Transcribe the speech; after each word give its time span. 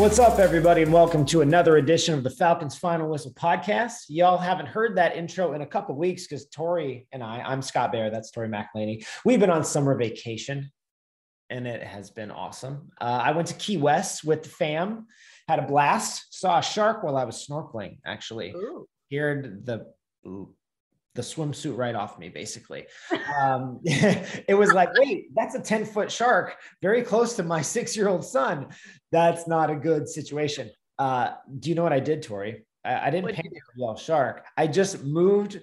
What's 0.00 0.18
up, 0.18 0.38
everybody, 0.38 0.80
and 0.80 0.90
welcome 0.90 1.26
to 1.26 1.42
another 1.42 1.76
edition 1.76 2.14
of 2.14 2.24
the 2.24 2.30
Falcons 2.30 2.74
Final 2.74 3.10
Whistle 3.10 3.34
podcast. 3.34 4.06
Y'all 4.08 4.38
haven't 4.38 4.64
heard 4.64 4.96
that 4.96 5.14
intro 5.14 5.52
in 5.52 5.60
a 5.60 5.66
couple 5.66 5.94
weeks 5.94 6.26
because 6.26 6.46
Tori 6.46 7.06
and 7.12 7.22
I, 7.22 7.42
I'm 7.42 7.60
Scott 7.60 7.92
Bair, 7.92 8.08
that's 8.08 8.30
Tori 8.30 8.48
McElhaney. 8.48 9.04
We've 9.26 9.38
been 9.38 9.50
on 9.50 9.62
summer 9.62 9.94
vacation, 9.94 10.72
and 11.50 11.66
it 11.66 11.82
has 11.82 12.10
been 12.10 12.30
awesome. 12.30 12.88
Uh, 12.98 13.20
I 13.22 13.32
went 13.32 13.48
to 13.48 13.54
Key 13.54 13.76
West 13.76 14.24
with 14.24 14.42
the 14.42 14.48
fam, 14.48 15.06
had 15.48 15.58
a 15.58 15.66
blast, 15.66 16.28
saw 16.30 16.60
a 16.60 16.62
shark 16.62 17.02
while 17.02 17.18
I 17.18 17.24
was 17.24 17.46
snorkeling. 17.46 17.98
Actually, 18.06 18.52
Ooh. 18.52 18.88
Heard 19.12 19.66
the 19.66 19.92
the 21.14 21.22
swimsuit 21.22 21.76
right 21.76 21.94
off 21.94 22.18
me, 22.18 22.28
basically. 22.28 22.86
Um, 23.40 23.80
it 23.84 24.56
was 24.58 24.72
like, 24.72 24.92
wait, 24.98 25.34
that's 25.34 25.54
a 25.54 25.60
10 25.60 25.86
foot 25.86 26.10
shark 26.10 26.56
very 26.82 27.02
close 27.02 27.36
to 27.36 27.42
my 27.42 27.62
six 27.76 27.96
year 27.96 28.08
old 28.08 28.24
son. 28.24 28.68
That's 29.12 29.46
not 29.46 29.70
a 29.70 29.76
good 29.76 30.08
situation. 30.08 30.70
Uh, 30.98 31.32
do 31.58 31.68
you 31.68 31.74
know 31.74 31.82
what 31.82 31.92
I 31.92 32.00
did, 32.00 32.22
Tori? 32.22 32.66
I, 32.84 33.06
I 33.06 33.10
didn't 33.10 33.24
What'd 33.24 33.36
panic 33.36 33.62
yell 33.76 33.96
shark. 33.96 34.44
I 34.56 34.66
just 34.66 35.04
moved 35.04 35.60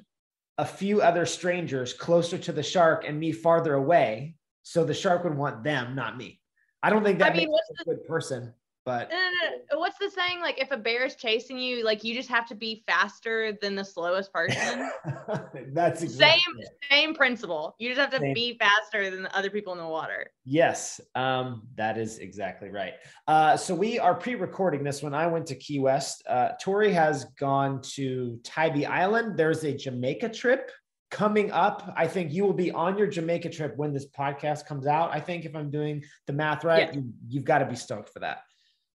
a 0.57 0.66
few 0.66 1.02
other 1.02 1.26
strangers 1.26 1.93
closer 1.93 2.38
to 2.38 2.52
the 2.52 2.63
shark 2.63 3.05
and 3.07 3.20
me 3.20 3.32
farther 3.32 3.76
away. 3.76 4.35
So 4.63 4.84
the 4.84 4.93
shark 4.93 5.23
would 5.23 5.38
want 5.38 5.63
them, 5.63 5.95
not 5.95 6.18
me. 6.18 6.40
I 6.82 6.90
don't 6.90 7.04
think 7.04 7.20
that 7.20 7.34
I 7.34 7.35
mean, 7.35 7.49
makes 7.49 7.82
a 7.82 7.85
good 7.85 8.05
person, 8.07 8.54
but 8.88 9.09
No, 9.12 9.18
no, 9.18 9.58
no. 9.73 9.80
What's 9.80 9.98
the 10.00 10.09
saying? 10.09 10.40
Like, 10.40 10.59
if 10.62 10.72
a 10.72 10.77
bear 10.77 11.05
is 11.05 11.16
chasing 11.16 11.58
you, 11.59 11.84
like 11.84 12.04
you 12.05 12.16
just 12.16 12.30
have 12.30 12.48
to 12.48 12.55
be 12.55 12.84
faster 12.88 13.52
than 13.62 13.76
the 13.76 13.84
slowest 13.84 14.32
person. 14.32 14.90
that's 15.73 16.02
exactly 16.04 16.41
Same. 16.54 16.60
it. 16.62 16.70
Same 16.90 17.13
principle. 17.13 17.76
You 17.80 17.90
just 17.90 18.00
have 18.00 18.12
to 18.12 18.20
Same. 18.20 18.34
be 18.34 18.58
faster 18.58 19.10
than 19.12 19.23
the 19.23 19.38
other 19.38 19.50
people 19.50 19.73
in 19.73 19.80
the 19.80 19.88
water. 19.88 20.32
Yes, 20.46 21.02
um, 21.16 21.68
that 21.76 21.98
is 21.98 22.20
exactly 22.20 22.70
right. 22.70 22.94
Uh, 23.27 23.57
so 23.57 23.76
we 23.76 23.99
are 23.99 24.16
pre-recording 24.16 24.84
this 24.84 25.04
when 25.04 25.13
I 25.13 25.27
went 25.27 25.46
to 25.48 25.55
Key 25.55 25.79
West. 25.79 26.24
Uh, 26.27 26.51
Tori 26.62 26.94
has 26.94 27.26
gone 27.38 27.82
to 27.96 28.40
Tybee 28.46 28.85
Island. 28.85 29.38
There's 29.38 29.66
a 29.66 29.74
Jamaica 29.76 30.29
trip 30.29 30.72
coming 31.12 31.51
up. 31.51 31.94
I 31.96 32.07
think 32.07 32.34
you 32.34 32.44
will 32.46 32.54
be 32.54 32.72
on 32.72 32.98
your 32.98 33.07
Jamaica 33.07 33.49
trip 33.49 33.76
when 33.77 33.94
this 33.94 34.07
podcast 34.07 34.66
comes 34.66 34.88
out. 34.88 35.10
I 35.13 35.20
think 35.20 35.46
if 35.46 35.55
I'm 35.55 35.70
doing 35.70 36.04
the 36.26 36.34
math 36.34 36.63
right, 36.63 36.88
Yes. 36.88 36.96
you, 36.96 37.13
you've 37.27 37.44
got 37.46 37.60
to 37.60 37.66
be 37.66 37.76
stoked 37.76 38.10
for 38.10 38.20
that. 38.20 38.40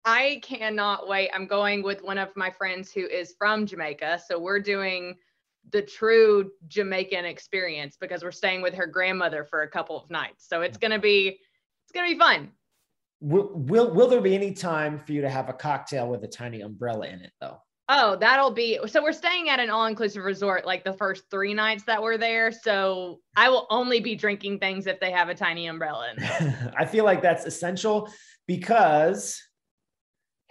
I 0.05 0.39
cannot 0.43 1.07
wait. 1.07 1.29
I'm 1.33 1.45
going 1.45 1.83
with 1.83 2.03
one 2.03 2.17
of 2.17 2.35
my 2.35 2.49
friends 2.49 2.91
who 2.91 3.05
is 3.05 3.35
from 3.37 3.65
Jamaica. 3.65 4.21
So 4.27 4.39
we're 4.39 4.59
doing 4.59 5.15
the 5.71 5.81
true 5.81 6.51
Jamaican 6.67 7.25
experience 7.25 7.97
because 7.99 8.23
we're 8.23 8.31
staying 8.31 8.61
with 8.61 8.73
her 8.73 8.87
grandmother 8.87 9.43
for 9.43 9.61
a 9.61 9.67
couple 9.67 9.97
of 9.97 10.09
nights. 10.09 10.47
So 10.47 10.61
it's 10.61 10.77
gonna 10.77 10.99
be 10.99 11.39
it's 11.85 11.91
gonna 11.93 12.11
be 12.11 12.17
fun. 12.17 12.51
Will, 13.19 13.51
will 13.53 13.93
will 13.93 14.07
there 14.07 14.21
be 14.21 14.33
any 14.33 14.53
time 14.53 14.99
for 14.99 15.11
you 15.11 15.21
to 15.21 15.29
have 15.29 15.49
a 15.49 15.53
cocktail 15.53 16.07
with 16.07 16.23
a 16.23 16.27
tiny 16.27 16.61
umbrella 16.61 17.07
in 17.07 17.21
it 17.21 17.31
though? 17.39 17.57
Oh, 17.89 18.15
that'll 18.15 18.51
be 18.51 18.79
so 18.87 19.03
we're 19.03 19.11
staying 19.11 19.49
at 19.49 19.59
an 19.59 19.69
all-inclusive 19.69 20.23
resort 20.23 20.65
like 20.65 20.83
the 20.83 20.93
first 20.93 21.25
three 21.29 21.53
nights 21.53 21.83
that 21.83 22.01
we're 22.01 22.17
there. 22.17 22.51
So 22.51 23.19
I 23.35 23.49
will 23.49 23.67
only 23.69 23.99
be 23.99 24.15
drinking 24.15 24.59
things 24.59 24.87
if 24.87 24.99
they 24.99 25.11
have 25.11 25.29
a 25.29 25.35
tiny 25.35 25.67
umbrella 25.67 26.13
in. 26.17 26.23
I 26.77 26.85
feel 26.85 27.05
like 27.05 27.21
that's 27.21 27.45
essential 27.45 28.11
because 28.47 29.39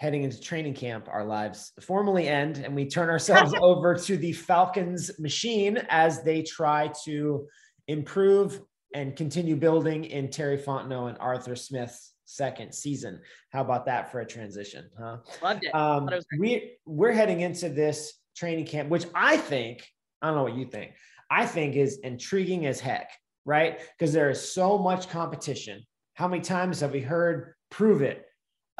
heading 0.00 0.22
into 0.22 0.40
training 0.40 0.72
camp, 0.72 1.06
our 1.12 1.26
lives 1.26 1.72
formally 1.82 2.26
end 2.26 2.56
and 2.56 2.74
we 2.74 2.86
turn 2.86 3.10
ourselves 3.16 3.52
over 3.60 3.94
to 3.94 4.16
the 4.16 4.32
Falcons 4.32 5.10
machine 5.18 5.76
as 5.90 6.22
they 6.22 6.42
try 6.42 6.90
to 7.04 7.46
improve 7.86 8.62
and 8.94 9.14
continue 9.14 9.54
building 9.54 10.06
in 10.06 10.30
Terry 10.30 10.56
Fontenot 10.56 11.10
and 11.10 11.18
Arthur 11.20 11.54
Smith's 11.54 12.14
second 12.24 12.74
season. 12.74 13.20
How 13.50 13.60
about 13.60 13.84
that 13.86 14.10
for 14.10 14.20
a 14.20 14.26
transition? 14.26 14.88
Huh? 14.98 15.18
Loved 15.42 15.64
it. 15.64 15.74
Um, 15.74 16.08
it 16.08 16.24
we 16.38 16.76
we're 16.86 17.12
heading 17.12 17.42
into 17.42 17.68
this 17.68 18.14
training 18.34 18.64
camp, 18.64 18.88
which 18.88 19.04
I 19.14 19.36
think 19.36 19.86
I 20.22 20.28
don't 20.28 20.36
know 20.36 20.44
what 20.44 20.56
you 20.56 20.64
think. 20.64 20.92
I 21.30 21.44
think 21.44 21.76
is 21.76 21.98
intriguing 22.02 22.64
as 22.64 22.80
heck, 22.80 23.10
right? 23.44 23.80
Because 23.98 24.14
there 24.14 24.30
is 24.30 24.52
so 24.52 24.78
much 24.78 25.10
competition. 25.10 25.84
How 26.14 26.26
many 26.26 26.42
times 26.42 26.80
have 26.80 26.92
we 26.92 27.00
heard 27.00 27.54
prove 27.70 28.00
it? 28.00 28.24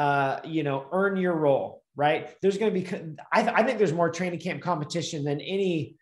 Uh, 0.00 0.40
you 0.44 0.62
know, 0.62 0.86
earn 0.92 1.14
your 1.18 1.34
role, 1.34 1.82
right? 1.94 2.30
There's 2.40 2.56
going 2.56 2.72
to 2.72 2.80
be. 2.80 2.86
I, 3.30 3.46
I 3.60 3.62
think 3.62 3.76
there's 3.76 3.92
more 3.92 4.08
training 4.10 4.40
camp 4.40 4.62
competition 4.62 5.24
than 5.24 5.42
any 5.42 5.96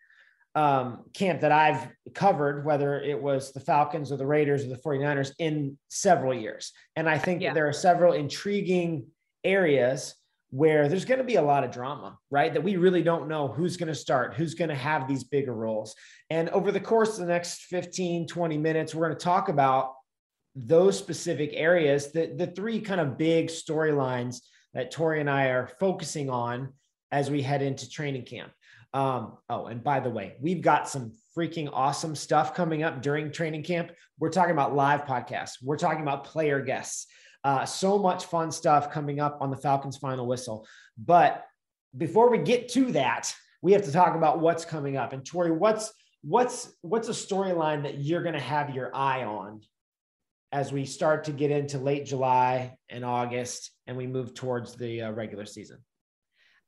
um, 0.55 1.03
camp 1.13 1.41
that 1.41 1.51
I've 1.51 1.85
covered, 2.13 2.63
whether 2.63 3.01
it 3.01 3.21
was 3.21 3.51
the 3.51 3.59
Falcons 3.59 4.09
or 4.13 4.15
the 4.15 4.25
Raiders 4.25 4.63
or 4.63 4.69
the 4.69 4.77
49ers 4.77 5.31
in 5.37 5.77
several 5.89 6.33
years. 6.33 6.71
And 6.95 7.09
I 7.09 7.17
think 7.17 7.41
Yeah. 7.41 7.49
that 7.49 7.55
there 7.55 7.67
are 7.67 7.73
several 7.73 8.13
intriguing 8.13 9.07
areas 9.43 10.15
where 10.51 10.87
there's 10.87 11.03
going 11.03 11.17
to 11.17 11.25
be 11.25 11.35
a 11.35 11.41
lot 11.41 11.65
of 11.65 11.69
drama, 11.69 12.17
right? 12.31 12.53
That 12.53 12.63
we 12.63 12.77
really 12.77 13.03
don't 13.03 13.27
know 13.27 13.49
who's 13.49 13.75
going 13.75 13.89
to 13.89 13.95
start, 13.95 14.33
who's 14.33 14.53
going 14.53 14.69
to 14.69 14.75
have 14.75 15.09
these 15.09 15.25
bigger 15.25 15.53
roles. 15.53 15.93
And 16.29 16.47
over 16.51 16.71
the 16.71 16.79
course 16.79 17.19
of 17.19 17.27
the 17.27 17.33
next 17.33 17.65
15, 17.65 18.27
20 18.27 18.57
minutes, 18.57 18.95
we're 18.95 19.07
going 19.07 19.17
to 19.19 19.23
talk 19.23 19.49
about 19.49 19.91
those 20.65 20.97
specific 20.97 21.51
areas, 21.53 22.11
the, 22.11 22.33
the 22.35 22.47
three 22.47 22.81
kind 22.81 23.01
of 23.01 23.17
big 23.17 23.47
storylines 23.47 24.41
that 24.73 24.91
Tori 24.91 25.19
and 25.19 25.29
I 25.29 25.45
are 25.45 25.71
focusing 25.79 26.29
on 26.29 26.73
as 27.11 27.31
we 27.31 27.41
head 27.41 27.61
into 27.61 27.89
training 27.89 28.25
camp. 28.25 28.51
Um, 28.93 29.37
oh, 29.49 29.67
and 29.67 29.83
by 29.83 29.99
the 29.99 30.09
way, 30.09 30.35
we've 30.41 30.61
got 30.61 30.89
some 30.89 31.13
freaking 31.37 31.69
awesome 31.71 32.15
stuff 32.15 32.55
coming 32.55 32.83
up 32.83 33.01
during 33.01 33.31
training 33.31 33.63
camp. 33.63 33.91
We're 34.19 34.31
talking 34.31 34.51
about 34.51 34.75
live 34.75 35.05
podcasts. 35.05 35.57
We're 35.61 35.77
talking 35.77 36.01
about 36.01 36.23
player 36.23 36.61
guests. 36.61 37.07
Uh, 37.43 37.65
so 37.65 37.97
much 37.97 38.25
fun 38.25 38.51
stuff 38.51 38.91
coming 38.91 39.19
up 39.19 39.37
on 39.41 39.49
the 39.49 39.57
Falcons 39.57 39.97
final 39.97 40.27
whistle. 40.27 40.67
But 40.97 41.45
before 41.95 42.29
we 42.29 42.39
get 42.39 42.69
to 42.69 42.91
that, 42.93 43.33
we 43.61 43.71
have 43.73 43.85
to 43.85 43.91
talk 43.91 44.15
about 44.15 44.39
what's 44.39 44.65
coming 44.65 44.97
up. 44.97 45.13
And 45.13 45.25
Tori, 45.25 45.51
what's 45.51 45.93
what's 46.21 46.73
what's 46.81 47.07
a 47.07 47.13
storyline 47.13 47.83
that 47.83 47.99
you're 47.99 48.23
going 48.23 48.33
to 48.33 48.41
have 48.41 48.75
your 48.75 48.93
eye 48.95 49.23
on 49.23 49.61
as 50.51 50.71
we 50.71 50.85
start 50.85 51.25
to 51.25 51.31
get 51.31 51.51
into 51.51 51.77
late 51.77 52.05
July 52.05 52.77
and 52.89 53.05
August, 53.05 53.71
and 53.87 53.95
we 53.95 54.07
move 54.07 54.33
towards 54.33 54.75
the 54.75 55.03
uh, 55.03 55.11
regular 55.11 55.45
season? 55.45 55.77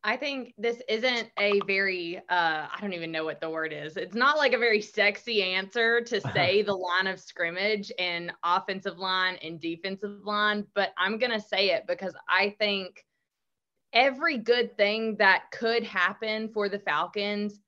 I 0.03 0.17
think 0.17 0.53
this 0.57 0.81
isn't 0.89 1.29
a 1.37 1.59
very 1.67 2.17
uh 2.17 2.21
I 2.29 2.77
don't 2.81 2.93
even 2.93 3.11
know 3.11 3.23
what 3.23 3.39
the 3.39 3.49
word 3.49 3.71
is. 3.71 3.97
It's 3.97 4.15
not 4.15 4.37
like 4.37 4.53
a 4.53 4.57
very 4.57 4.81
sexy 4.81 5.43
answer 5.43 6.01
to 6.01 6.21
say 6.33 6.63
the 6.63 6.73
line 6.73 7.07
of 7.07 7.19
scrimmage 7.19 7.91
and 7.99 8.31
offensive 8.43 8.97
line 8.97 9.37
and 9.43 9.59
defensive 9.59 10.25
line, 10.25 10.65
but 10.73 10.91
I'm 10.97 11.19
going 11.19 11.31
to 11.31 11.39
say 11.39 11.69
it 11.69 11.85
because 11.87 12.15
I 12.27 12.55
think 12.57 13.05
every 13.93 14.37
good 14.37 14.75
thing 14.75 15.17
that 15.17 15.51
could 15.51 15.83
happen 15.83 16.49
for 16.49 16.67
the 16.67 16.79
Falcons 16.79 17.59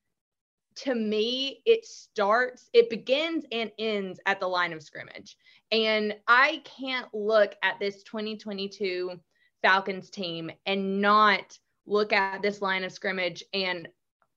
to 0.75 0.96
me 0.96 1.62
it 1.66 1.85
starts 1.85 2.68
it 2.73 2.90
begins 2.90 3.46
and 3.52 3.72
ends 3.78 4.19
at 4.25 4.40
the 4.40 4.47
line 4.47 4.73
of 4.73 4.81
scrimmage. 4.81 5.38
And 5.73 6.16
I 6.28 6.61
can't 6.63 7.07
look 7.13 7.56
at 7.63 7.79
this 7.79 8.03
2022 8.03 9.19
Falcons 9.63 10.11
team 10.11 10.51
and 10.67 11.01
not 11.01 11.57
look 11.88 12.13
at 12.13 12.44
this 12.44 12.61
line 12.61 12.84
of 12.84 12.91
scrimmage 12.91 13.44
and 13.53 13.88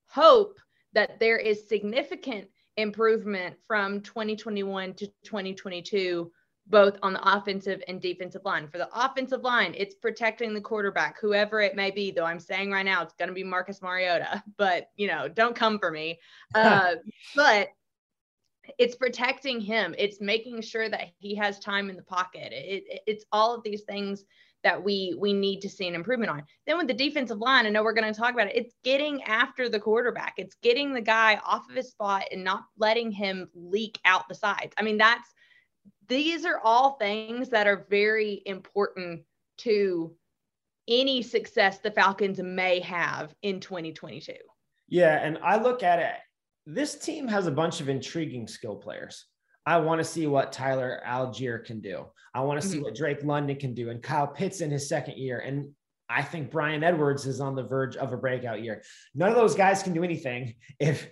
hope 0.07 0.57
that 0.93 1.19
there 1.19 1.37
is 1.37 1.69
significant 1.69 2.47
improvement 2.75 3.55
from 3.67 4.01
2021 4.01 4.95
to 4.95 5.07
2022 5.23 6.31
both 6.69 6.97
on 7.01 7.13
the 7.13 7.35
offensive 7.35 7.81
and 7.87 8.01
defensive 8.01 8.43
line. 8.43 8.67
For 8.67 8.77
the 8.77 8.89
offensive 8.93 9.41
line, 9.41 9.73
it's 9.77 9.95
protecting 9.95 10.53
the 10.53 10.61
quarterback, 10.61 11.19
whoever 11.19 11.61
it 11.61 11.75
may 11.75 11.91
be, 11.91 12.11
though 12.11 12.25
I'm 12.25 12.39
saying 12.39 12.71
right 12.71 12.85
now 12.85 13.01
it's 13.03 13.13
going 13.13 13.29
to 13.29 13.33
be 13.33 13.43
Marcus 13.43 13.81
Mariota, 13.81 14.43
but 14.57 14.89
you 14.97 15.07
know, 15.07 15.27
don't 15.27 15.55
come 15.55 15.79
for 15.79 15.91
me. 15.91 16.19
Uh, 16.55 16.95
but 17.35 17.69
it's 18.77 18.95
protecting 18.95 19.59
him. 19.59 19.95
It's 19.97 20.21
making 20.21 20.61
sure 20.61 20.89
that 20.89 21.09
he 21.17 21.35
has 21.35 21.59
time 21.59 21.89
in 21.89 21.95
the 21.95 22.03
pocket. 22.03 22.51
It, 22.51 22.83
it, 22.87 23.01
it's 23.07 23.25
all 23.31 23.55
of 23.55 23.63
these 23.63 23.83
things 23.83 24.25
that 24.63 24.83
we 24.83 25.15
we 25.19 25.33
need 25.33 25.61
to 25.61 25.69
see 25.69 25.87
an 25.87 25.95
improvement 25.95 26.31
on. 26.31 26.43
Then 26.65 26.77
with 26.77 26.87
the 26.87 26.93
defensive 26.93 27.39
line, 27.39 27.65
I 27.65 27.69
know 27.69 27.83
we're 27.83 27.93
going 27.93 28.11
to 28.11 28.19
talk 28.19 28.33
about 28.33 28.47
it. 28.47 28.55
It's 28.55 28.75
getting 28.83 29.23
after 29.23 29.69
the 29.69 29.79
quarterback. 29.79 30.33
It's 30.37 30.55
getting 30.61 30.93
the 30.93 31.01
guy 31.01 31.39
off 31.45 31.69
of 31.69 31.75
his 31.75 31.89
spot 31.89 32.25
and 32.31 32.43
not 32.43 32.63
letting 32.77 33.11
him 33.11 33.49
leak 33.53 33.99
out 34.03 34.27
the 34.27 34.35
sides. 34.35 34.73
I 34.77 34.83
mean, 34.83 34.97
that's 34.97 35.27
these 36.07 36.45
are 36.45 36.59
all 36.63 36.97
things 36.97 37.49
that 37.49 37.67
are 37.67 37.85
very 37.89 38.41
important 38.45 39.23
to 39.59 40.15
any 40.87 41.21
success 41.21 41.79
the 41.79 41.91
Falcons 41.91 42.39
may 42.39 42.79
have 42.79 43.33
in 43.41 43.59
2022. 43.59 44.33
Yeah, 44.87 45.19
and 45.21 45.37
I 45.43 45.61
look 45.61 45.83
at 45.83 45.99
it. 45.99 46.15
This 46.69 46.95
team 46.95 47.29
has 47.29 47.47
a 47.47 47.51
bunch 47.51 47.79
of 47.79 47.87
intriguing 47.87 48.45
skill 48.45 48.75
players. 48.75 49.25
I 49.65 49.77
want 49.77 49.99
to 49.99 50.03
see 50.03 50.27
what 50.27 50.51
Tyler 50.51 51.01
Allgeier 51.07 51.63
can 51.63 51.79
do. 51.79 52.05
I 52.33 52.41
want 52.41 52.61
to 52.61 52.67
see 52.67 52.79
Mhm. 52.79 52.83
what 52.83 52.95
Drake 52.95 53.23
London 53.23 53.55
can 53.57 53.73
do, 53.73 53.89
and 53.89 54.03
Kyle 54.03 54.27
Pitts 54.27 54.59
in 54.59 54.69
his 54.69 54.89
second 54.89 55.17
year. 55.17 55.39
And 55.39 55.73
I 56.09 56.23
think 56.23 56.51
Bryan 56.51 56.83
Edwards 56.83 57.25
is 57.25 57.39
on 57.39 57.55
the 57.55 57.63
verge 57.63 57.95
of 57.95 58.11
a 58.11 58.17
breakout 58.17 58.61
year. 58.61 58.83
None 59.15 59.29
of 59.29 59.35
those 59.35 59.55
guys 59.55 59.81
can 59.81 59.93
do 59.93 60.03
anything 60.03 60.55
if 60.79 61.09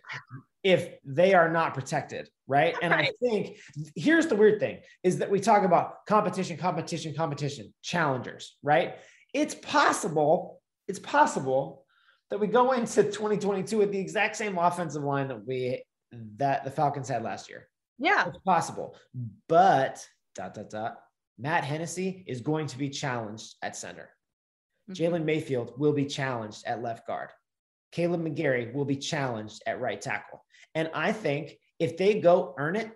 if 0.63 0.97
they 1.05 1.35
are 1.35 1.47
not 1.51 1.75
protected, 1.75 2.27
right? 2.47 2.75
And 2.81 2.91
I 2.91 3.11
think 3.21 3.59
here's 3.95 4.25
the 4.25 4.35
weird 4.35 4.59
thing 4.59 4.81
is 5.03 5.19
that 5.19 5.29
we 5.29 5.39
talk 5.39 5.63
about 5.63 6.05
competition, 6.07 6.57
competition, 6.57 7.13
competition, 7.15 7.73
challengers, 7.81 8.57
right? 8.61 8.97
it's 9.33 9.53
possible, 9.55 10.61
it's 10.87 10.97
possible 10.99 11.84
that 12.29 12.39
we 12.39 12.47
go 12.47 12.71
into 12.71 13.03
2022 13.03 13.77
with 13.77 13.91
the 13.91 13.99
exact 13.99 14.35
same 14.35 14.57
offensive 14.57 15.03
line 15.03 15.27
that 15.27 15.45
we 15.45 15.83
that 16.37 16.63
the 16.63 16.71
Falcons 16.71 17.09
had 17.09 17.23
last 17.23 17.49
year. 17.49 17.67
Yeah. 17.97 18.27
It's 18.27 18.37
possible. 18.39 18.95
But 19.47 20.07
dot 20.33 20.53
dot 20.53 20.69
dot. 20.69 20.97
Matt 21.37 21.63
Hennessy 21.63 22.23
is 22.27 22.41
going 22.41 22.67
to 22.67 22.77
be 22.77 22.89
challenged 22.89 23.55
at 23.61 23.75
center. 23.75 24.09
Mm-hmm. 24.89 25.03
Jalen 25.03 25.25
Mayfield 25.25 25.73
will 25.77 25.93
be 25.93 26.05
challenged 26.05 26.65
at 26.65 26.81
left 26.81 27.05
guard. 27.07 27.29
Kaleb 27.93 28.21
McGary 28.21 28.73
will 28.73 28.85
be 28.85 28.97
challenged 28.97 29.63
at 29.65 29.79
right 29.79 29.99
tackle. 29.99 30.43
And 30.73 30.89
I 30.93 31.11
think 31.11 31.57
if 31.79 31.97
they 31.97 32.19
go 32.19 32.53
earn 32.57 32.75
it, 32.75 32.91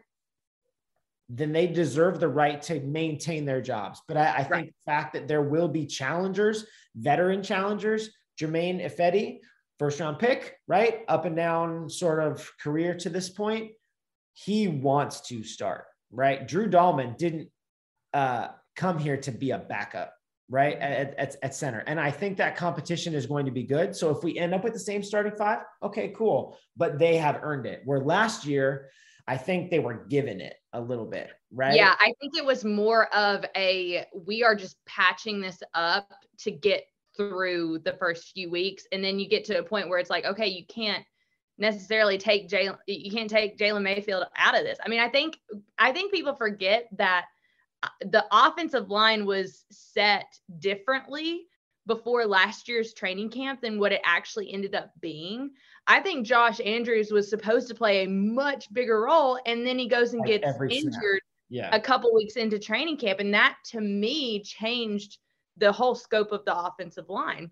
then 1.30 1.52
they 1.54 1.68
deserve 1.68 2.20
the 2.20 2.28
right 2.28 2.62
to 2.64 2.80
maintain 2.82 3.46
their 3.46 3.62
jobs. 3.62 4.02
But 4.08 4.18
I, 4.18 4.34
I 4.34 4.38
think 4.38 4.52
right. 4.52 4.66
the 4.66 4.92
fact 4.92 5.14
that 5.14 5.28
there 5.28 5.44
will 5.44 5.68
be 5.68 5.86
challengers, 5.86 6.66
veteran 6.96 7.44
challengers, 7.44 8.10
Germain 8.40 8.80
Ifedi, 8.80 9.40
first 9.78 10.00
round 10.00 10.18
pick, 10.18 10.56
right? 10.68 11.02
Up 11.10 11.26
and 11.26 11.36
down 11.36 11.90
sort 11.90 12.24
of 12.24 12.50
career 12.62 12.96
to 12.96 13.10
this 13.10 13.30
point. 13.30 13.72
He 14.34 14.70
wants 14.70 15.22
to 15.28 15.44
start, 15.44 15.84
right? 16.12 16.48
Drew 16.48 16.70
Dalman 16.70 17.18
didn't 17.18 17.50
uh, 18.14 18.48
come 18.78 18.98
here 18.98 19.18
to 19.18 19.32
be 19.32 19.52
a 19.52 19.58
backup, 19.58 20.14
right? 20.50 20.78
At, 20.80 21.20
at, 21.20 21.36
at 21.44 21.54
center. 21.54 21.80
And 21.80 22.00
I 22.00 22.12
think 22.12 22.38
that 22.38 22.56
competition 22.56 23.14
is 23.14 23.26
going 23.26 23.46
to 23.46 23.52
be 23.52 23.64
good. 23.64 23.94
So 23.94 24.10
if 24.10 24.24
we 24.24 24.40
end 24.40 24.54
up 24.54 24.64
with 24.64 24.74
the 24.74 24.80
same 24.80 25.04
starting 25.04 25.36
five, 25.36 25.60
okay, 25.84 26.14
cool. 26.16 26.58
But 26.78 26.98
they 26.98 27.18
have 27.18 27.40
earned 27.42 27.66
it. 27.66 27.82
Where 27.84 28.00
last 28.00 28.46
year, 28.46 28.90
I 29.28 29.36
think 29.36 29.70
they 29.70 29.80
were 29.80 30.06
given 30.10 30.40
it 30.40 30.56
a 30.72 30.80
little 30.80 31.06
bit, 31.06 31.30
right? 31.54 31.76
Yeah, 31.76 31.96
I 32.00 32.14
think 32.22 32.38
it 32.38 32.46
was 32.46 32.64
more 32.64 33.14
of 33.14 33.46
a 33.56 34.06
we 34.26 34.44
are 34.44 34.56
just 34.56 34.78
patching 34.88 35.42
this 35.42 35.60
up 35.74 36.12
to 36.40 36.52
get 36.52 36.86
through 37.20 37.80
the 37.80 37.98
first 38.00 38.32
few 38.32 38.50
weeks. 38.50 38.86
And 38.94 39.04
then 39.04 39.20
you 39.20 39.28
get 39.28 39.44
to 39.46 39.60
a 39.60 39.64
point 39.64 39.90
where 39.90 40.00
it's 40.00 40.10
like, 40.10 40.24
okay, 40.24 40.48
you 40.48 40.66
can't 40.66 41.04
necessarily 41.58 42.18
take 42.18 42.48
Jalen, 42.48 42.78
you 42.88 43.12
can't 43.12 43.30
take 43.30 43.58
Jalen 43.58 43.82
Mayfield 43.82 44.24
out 44.38 44.58
of 44.58 44.64
this. 44.64 44.78
I 44.84 44.88
mean, 44.88 45.02
I 45.02 45.10
think 45.10 45.38
I 45.78 45.92
think 45.92 46.14
people 46.14 46.34
forget 46.34 46.88
that 46.98 47.26
uh, 47.84 47.90
the 48.00 48.26
offensive 48.32 48.90
line 48.90 49.26
was 49.26 49.66
set 49.70 50.28
differently 50.60 51.42
before 51.88 52.26
last 52.26 52.70
year's 52.70 52.94
training 52.94 53.32
camp 53.32 53.60
than 53.62 53.80
what 53.80 53.92
it 53.92 54.02
actually 54.06 54.54
ended 54.54 54.74
up 54.74 54.92
being. 55.02 55.50
I 55.88 56.00
think 56.00 56.26
Josh 56.26 56.62
Andrews 56.64 57.12
was 57.12 57.30
supposed 57.30 57.68
to 57.68 57.76
play 57.76 58.06
a 58.06 58.10
much 58.10 58.72
bigger 58.72 59.02
role, 59.02 59.40
and 59.46 59.68
then 59.68 59.78
he 59.78 59.90
goes 59.90 60.14
and 60.14 60.22
like 60.22 60.42
gets 60.42 60.58
injured 60.70 61.22
yeah. 61.50 61.76
a 61.76 61.82
couple 61.82 62.14
weeks 62.14 62.38
into 62.38 62.60
training 62.60 62.96
camp, 62.96 63.20
and 63.20 63.34
that 63.34 63.58
to 63.72 63.82
me 63.82 64.42
changed 64.42 65.18
the 65.60 65.72
whole 65.72 65.96
scope 65.96 66.32
of 66.32 66.46
the 66.46 66.58
offensive 66.58 67.10
line. 67.10 67.52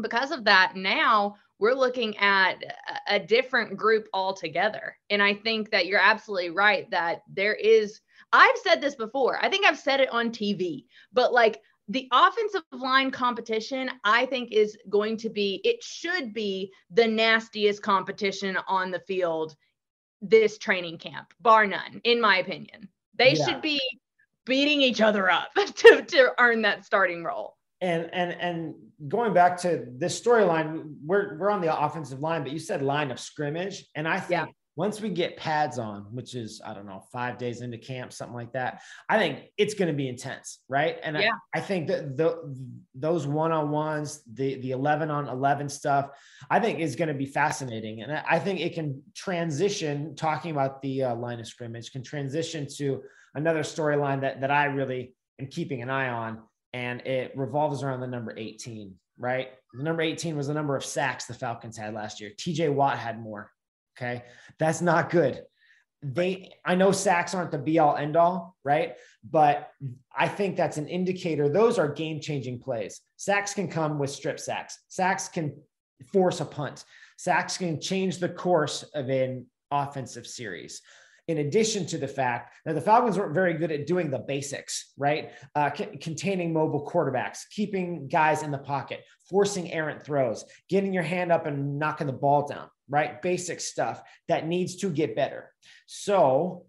Because 0.00 0.30
of 0.30 0.44
that, 0.44 0.74
now 0.74 1.36
we're 1.58 1.74
looking 1.74 2.16
at 2.18 2.62
a 3.08 3.18
different 3.18 3.76
group 3.76 4.08
altogether. 4.12 4.96
And 5.10 5.22
I 5.22 5.34
think 5.34 5.70
that 5.70 5.86
you're 5.86 6.00
absolutely 6.00 6.50
right 6.50 6.90
that 6.90 7.22
there 7.32 7.54
is, 7.54 8.00
I've 8.32 8.56
said 8.64 8.80
this 8.80 8.96
before, 8.96 9.38
I 9.42 9.48
think 9.48 9.64
I've 9.64 9.78
said 9.78 10.00
it 10.00 10.12
on 10.12 10.30
TV, 10.30 10.84
but 11.12 11.32
like 11.32 11.60
the 11.88 12.08
offensive 12.12 12.62
line 12.72 13.10
competition, 13.10 13.90
I 14.04 14.26
think, 14.26 14.52
is 14.52 14.76
going 14.88 15.16
to 15.18 15.28
be, 15.28 15.60
it 15.64 15.82
should 15.82 16.32
be 16.32 16.72
the 16.90 17.06
nastiest 17.06 17.82
competition 17.82 18.58
on 18.66 18.90
the 18.90 19.00
field 19.00 19.54
this 20.22 20.58
training 20.58 20.98
camp, 20.98 21.34
bar 21.40 21.66
none, 21.66 22.00
in 22.04 22.20
my 22.20 22.38
opinion. 22.38 22.88
They 23.16 23.34
yeah. 23.34 23.44
should 23.44 23.62
be 23.62 23.80
beating 24.46 24.80
each 24.80 25.00
other 25.00 25.30
up 25.30 25.52
to, 25.54 26.02
to 26.02 26.32
earn 26.38 26.62
that 26.62 26.84
starting 26.84 27.24
role. 27.24 27.56
And 27.80 28.08
and 28.14 28.32
and 28.32 28.74
going 29.08 29.34
back 29.34 29.58
to 29.62 29.86
this 29.96 30.20
storyline, 30.20 30.94
we're 31.04 31.36
we're 31.38 31.50
on 31.50 31.60
the 31.60 31.76
offensive 31.76 32.20
line, 32.20 32.42
but 32.42 32.52
you 32.52 32.58
said 32.58 32.82
line 32.82 33.10
of 33.10 33.20
scrimmage, 33.20 33.84
and 33.94 34.08
I 34.08 34.20
think 34.20 34.30
yeah 34.30 34.46
once 34.76 35.00
we 35.00 35.08
get 35.08 35.36
pads 35.36 35.78
on, 35.78 36.02
which 36.10 36.34
is, 36.34 36.60
I 36.64 36.74
don't 36.74 36.86
know, 36.86 37.04
five 37.12 37.38
days 37.38 37.60
into 37.60 37.78
camp, 37.78 38.12
something 38.12 38.34
like 38.34 38.52
that, 38.54 38.82
I 39.08 39.18
think 39.18 39.50
it's 39.56 39.74
going 39.74 39.88
to 39.88 39.94
be 39.94 40.08
intense. 40.08 40.58
Right. 40.68 40.98
And 41.02 41.16
yeah. 41.16 41.30
I, 41.54 41.58
I 41.58 41.60
think 41.60 41.86
that 41.88 42.16
the, 42.16 42.54
those 42.94 43.26
one-on-ones, 43.26 44.22
the, 44.32 44.56
the 44.56 44.72
11 44.72 45.10
on 45.10 45.28
11 45.28 45.68
stuff, 45.68 46.10
I 46.50 46.58
think 46.58 46.80
is 46.80 46.96
going 46.96 47.08
to 47.08 47.14
be 47.14 47.26
fascinating. 47.26 48.02
And 48.02 48.12
I, 48.12 48.24
I 48.30 48.38
think 48.40 48.60
it 48.60 48.74
can 48.74 49.00
transition 49.14 50.16
talking 50.16 50.50
about 50.50 50.82
the 50.82 51.04
uh, 51.04 51.14
line 51.14 51.38
of 51.38 51.46
scrimmage 51.46 51.92
can 51.92 52.02
transition 52.02 52.66
to 52.76 53.02
another 53.36 53.60
storyline 53.60 54.22
that, 54.22 54.40
that 54.40 54.50
I 54.50 54.64
really 54.64 55.14
am 55.40 55.46
keeping 55.46 55.82
an 55.82 55.90
eye 55.90 56.08
on. 56.08 56.40
And 56.72 57.00
it 57.02 57.30
revolves 57.36 57.84
around 57.84 58.00
the 58.00 58.08
number 58.08 58.34
18, 58.36 58.92
right? 59.18 59.50
The 59.72 59.84
number 59.84 60.02
18 60.02 60.36
was 60.36 60.48
the 60.48 60.54
number 60.54 60.74
of 60.74 60.84
sacks 60.84 61.26
the 61.26 61.34
Falcons 61.34 61.76
had 61.76 61.94
last 61.94 62.20
year. 62.20 62.32
TJ 62.36 62.72
Watt 62.74 62.98
had 62.98 63.22
more 63.22 63.52
Okay. 63.96 64.22
That's 64.58 64.80
not 64.80 65.10
good. 65.10 65.42
They, 66.02 66.52
I 66.64 66.74
know 66.74 66.92
sacks 66.92 67.34
aren't 67.34 67.50
the 67.50 67.58
be 67.58 67.78
all 67.78 67.96
end 67.96 68.16
all, 68.16 68.56
right? 68.64 68.94
But 69.28 69.70
I 70.14 70.28
think 70.28 70.56
that's 70.56 70.76
an 70.76 70.86
indicator. 70.86 71.48
Those 71.48 71.78
are 71.78 71.88
game 71.88 72.20
changing 72.20 72.60
plays. 72.60 73.00
Sacks 73.16 73.54
can 73.54 73.68
come 73.68 73.98
with 73.98 74.10
strip 74.10 74.38
sacks, 74.38 74.78
sacks 74.88 75.28
can 75.28 75.56
force 76.12 76.40
a 76.40 76.44
punt, 76.44 76.84
sacks 77.16 77.56
can 77.56 77.80
change 77.80 78.18
the 78.18 78.28
course 78.28 78.82
of 78.94 79.08
an 79.08 79.46
offensive 79.70 80.26
series 80.26 80.82
in 81.28 81.38
addition 81.38 81.86
to 81.86 81.98
the 81.98 82.08
fact 82.08 82.54
that 82.64 82.74
the 82.74 82.80
Falcons 82.80 83.18
weren't 83.18 83.34
very 83.34 83.54
good 83.54 83.72
at 83.72 83.86
doing 83.86 84.10
the 84.10 84.18
basics, 84.18 84.92
right? 84.98 85.30
Uh, 85.54 85.70
c- 85.74 85.96
containing 86.00 86.52
mobile 86.52 86.86
quarterbacks, 86.86 87.40
keeping 87.50 88.08
guys 88.08 88.42
in 88.42 88.50
the 88.50 88.58
pocket, 88.58 89.00
forcing 89.28 89.72
errant 89.72 90.04
throws, 90.04 90.44
getting 90.68 90.92
your 90.92 91.02
hand 91.02 91.32
up 91.32 91.46
and 91.46 91.78
knocking 91.78 92.06
the 92.06 92.12
ball 92.12 92.46
down, 92.46 92.68
right? 92.88 93.22
Basic 93.22 93.60
stuff 93.60 94.02
that 94.28 94.46
needs 94.46 94.76
to 94.76 94.90
get 94.90 95.16
better. 95.16 95.50
So, 95.86 96.66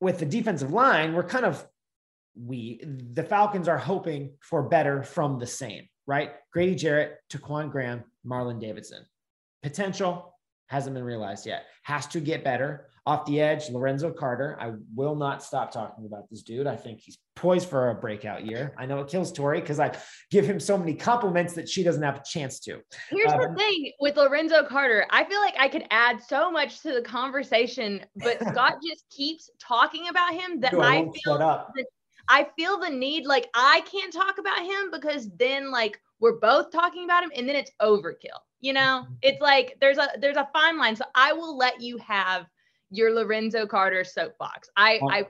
with 0.00 0.18
the 0.18 0.26
defensive 0.26 0.72
line, 0.72 1.14
we're 1.14 1.22
kind 1.22 1.44
of 1.44 1.64
we 2.38 2.80
the 2.84 3.22
Falcons 3.22 3.68
are 3.68 3.78
hoping 3.78 4.32
for 4.42 4.68
better 4.68 5.02
from 5.02 5.38
the 5.38 5.46
same, 5.46 5.88
right? 6.06 6.32
Grady 6.52 6.74
Jarrett, 6.74 7.16
Ta'Quon 7.30 7.70
Graham, 7.70 8.04
Marlon 8.26 8.60
Davidson. 8.60 9.06
Potential 9.62 10.34
hasn't 10.66 10.94
been 10.94 11.04
realized 11.04 11.46
yet. 11.46 11.64
Has 11.84 12.06
to 12.08 12.20
get 12.20 12.44
better. 12.44 12.88
Off 13.06 13.24
the 13.24 13.40
edge, 13.40 13.70
Lorenzo 13.70 14.10
Carter. 14.10 14.56
I 14.60 14.72
will 14.94 15.14
not 15.14 15.42
stop 15.42 15.70
talking 15.70 16.06
about 16.06 16.28
this 16.28 16.42
dude. 16.42 16.66
I 16.66 16.74
think 16.74 17.00
he's 17.00 17.18
poised 17.36 17.68
for 17.68 17.90
a 17.90 17.94
breakout 17.94 18.44
year. 18.44 18.74
I 18.76 18.84
know 18.84 18.98
it 19.00 19.08
kills 19.08 19.32
Tori 19.32 19.60
because 19.60 19.78
I 19.78 19.96
give 20.32 20.44
him 20.44 20.58
so 20.58 20.76
many 20.76 20.94
compliments 20.94 21.52
that 21.52 21.68
she 21.68 21.84
doesn't 21.84 22.02
have 22.02 22.16
a 22.16 22.22
chance 22.28 22.58
to. 22.60 22.80
Here's 23.10 23.30
um, 23.30 23.40
the 23.40 23.54
thing 23.56 23.92
with 24.00 24.16
Lorenzo 24.16 24.64
Carter. 24.64 25.06
I 25.10 25.22
feel 25.22 25.40
like 25.40 25.54
I 25.56 25.68
could 25.68 25.84
add 25.90 26.20
so 26.20 26.50
much 26.50 26.80
to 26.80 26.92
the 26.92 27.02
conversation, 27.02 28.04
but 28.16 28.40
Scott 28.48 28.78
just 28.84 29.04
keeps 29.10 29.50
talking 29.60 30.08
about 30.08 30.34
him 30.34 30.60
that 30.60 30.74
I, 30.74 31.06
feel 31.24 31.38
that 31.38 31.66
I 32.28 32.48
feel 32.56 32.78
the 32.78 32.90
need 32.90 33.24
like 33.24 33.48
I 33.54 33.82
can't 33.82 34.12
talk 34.12 34.38
about 34.38 34.64
him 34.64 34.90
because 34.90 35.30
then 35.36 35.70
like 35.70 36.00
we're 36.18 36.38
both 36.38 36.72
talking 36.72 37.04
about 37.04 37.22
him 37.22 37.30
and 37.36 37.48
then 37.48 37.56
it's 37.56 37.70
overkill. 37.80 38.40
You 38.60 38.72
know, 38.72 39.04
mm-hmm. 39.04 39.14
it's 39.22 39.40
like 39.40 39.76
there's 39.80 39.98
a 39.98 40.08
there's 40.18 40.36
a 40.36 40.48
fine 40.52 40.78
line. 40.78 40.96
So 40.96 41.04
I 41.14 41.32
will 41.32 41.56
let 41.56 41.80
you 41.80 41.98
have 41.98 42.46
your 42.90 43.12
Lorenzo 43.12 43.66
Carter 43.66 44.04
soapbox. 44.04 44.68
I 44.76 45.00
oh. 45.02 45.10
I 45.10 45.26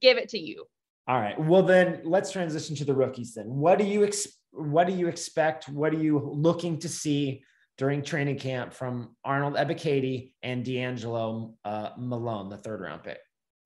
give 0.00 0.18
it 0.18 0.28
to 0.30 0.38
you. 0.38 0.64
All 1.08 1.20
right. 1.20 1.38
Well, 1.40 1.62
then 1.62 2.00
let's 2.04 2.30
transition 2.30 2.76
to 2.76 2.84
the 2.84 2.94
rookies. 2.94 3.34
Then, 3.34 3.46
what 3.46 3.78
do 3.78 3.84
you 3.84 4.04
ex- 4.04 4.38
what 4.52 4.86
do 4.86 4.92
you 4.92 5.08
expect? 5.08 5.68
What 5.68 5.92
are 5.92 5.98
you 5.98 6.18
looking 6.18 6.78
to 6.80 6.88
see 6.88 7.42
during 7.78 8.02
training 8.02 8.38
camp 8.38 8.72
from 8.72 9.16
Arnold 9.24 9.54
Ebiketie 9.54 10.32
and 10.42 10.64
D'Angelo 10.64 11.54
uh, 11.64 11.90
Malone, 11.96 12.50
the 12.50 12.58
third 12.58 12.80
round 12.80 13.02
pick? 13.02 13.18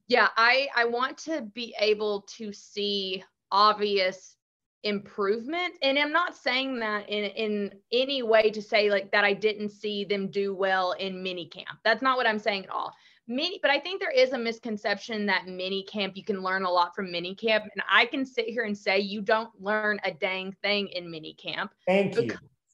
Yeah, 0.08 0.28
I 0.36 0.68
I 0.76 0.84
want 0.84 1.18
to 1.18 1.42
be 1.54 1.74
able 1.78 2.22
to 2.36 2.52
see 2.52 3.24
obvious 3.50 4.36
improvement 4.84 5.74
and 5.80 5.98
i'm 5.98 6.12
not 6.12 6.36
saying 6.36 6.78
that 6.78 7.08
in 7.08 7.24
in 7.24 7.72
any 7.90 8.22
way 8.22 8.50
to 8.50 8.60
say 8.60 8.90
like 8.90 9.10
that 9.10 9.24
i 9.24 9.32
didn't 9.32 9.70
see 9.70 10.04
them 10.04 10.30
do 10.30 10.54
well 10.54 10.92
in 10.92 11.22
mini 11.22 11.46
camp 11.46 11.78
that's 11.84 12.02
not 12.02 12.18
what 12.18 12.26
i'm 12.26 12.38
saying 12.38 12.64
at 12.64 12.70
all 12.70 12.92
mini 13.26 13.58
but 13.62 13.70
i 13.70 13.78
think 13.78 14.00
there 14.00 14.10
is 14.10 14.32
a 14.32 14.38
misconception 14.38 15.26
that 15.26 15.46
mini 15.46 15.82
camp 15.84 16.16
you 16.16 16.24
can 16.24 16.42
learn 16.42 16.64
a 16.64 16.70
lot 16.70 16.94
from 16.94 17.10
mini 17.10 17.34
camp 17.34 17.64
and 17.64 17.82
i 17.90 18.04
can 18.04 18.24
sit 18.24 18.46
here 18.46 18.64
and 18.64 18.76
say 18.76 18.98
you 18.98 19.20
don't 19.20 19.50
learn 19.60 19.98
a 20.04 20.10
dang 20.12 20.52
thing 20.62 20.88
in 20.88 21.10
mini 21.10 21.34
camp 21.34 21.72
thank 21.86 22.16
you 22.16 22.28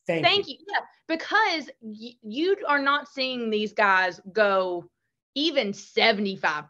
thank, 0.06 0.24
thank 0.24 0.48
you. 0.48 0.54
you 0.58 0.64
yeah 0.68 0.80
because 1.06 1.68
y- 1.80 2.16
you 2.22 2.56
are 2.66 2.80
not 2.80 3.08
seeing 3.08 3.50
these 3.50 3.72
guys 3.72 4.20
go 4.32 4.88
even 5.36 5.72
75%. 5.72 6.66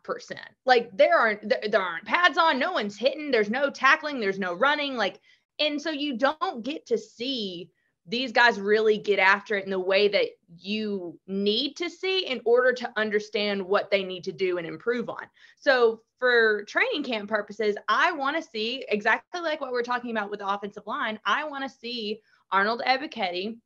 Like 0.66 0.90
there 0.96 1.18
aren't 1.18 1.48
there 1.70 1.80
aren't 1.80 2.04
pads 2.04 2.36
on, 2.36 2.58
no 2.58 2.72
one's 2.72 2.96
hitting, 2.96 3.30
there's 3.30 3.50
no 3.50 3.70
tackling, 3.70 4.20
there's 4.20 4.38
no 4.38 4.54
running 4.54 4.96
like 4.96 5.20
and 5.58 5.80
so 5.80 5.90
you 5.90 6.16
don't 6.16 6.64
get 6.64 6.86
to 6.86 6.98
see 6.98 7.70
these 8.10 8.32
guys 8.32 8.60
really 8.60 8.98
get 8.98 9.18
after 9.18 9.56
it 9.56 9.64
in 9.64 9.70
the 9.70 9.78
way 9.78 10.08
that 10.08 10.26
you 10.58 11.18
need 11.26 11.76
to 11.76 11.88
see 11.88 12.26
in 12.26 12.40
order 12.44 12.72
to 12.72 12.92
understand 12.96 13.62
what 13.62 13.90
they 13.90 14.02
need 14.02 14.24
to 14.24 14.32
do 14.32 14.58
and 14.58 14.66
improve 14.66 15.08
on. 15.08 15.22
So, 15.58 16.02
for 16.18 16.64
training 16.64 17.04
camp 17.04 17.30
purposes, 17.30 17.76
I 17.88 18.12
want 18.12 18.36
to 18.36 18.42
see 18.42 18.84
exactly 18.88 19.40
like 19.40 19.62
what 19.62 19.72
we're 19.72 19.82
talking 19.82 20.10
about 20.10 20.30
with 20.30 20.40
the 20.40 20.48
offensive 20.48 20.86
line. 20.86 21.18
I 21.24 21.44
want 21.44 21.64
to 21.64 21.78
see 21.78 22.20
Arnold 22.52 22.82
Ebiketie, 22.86 23.56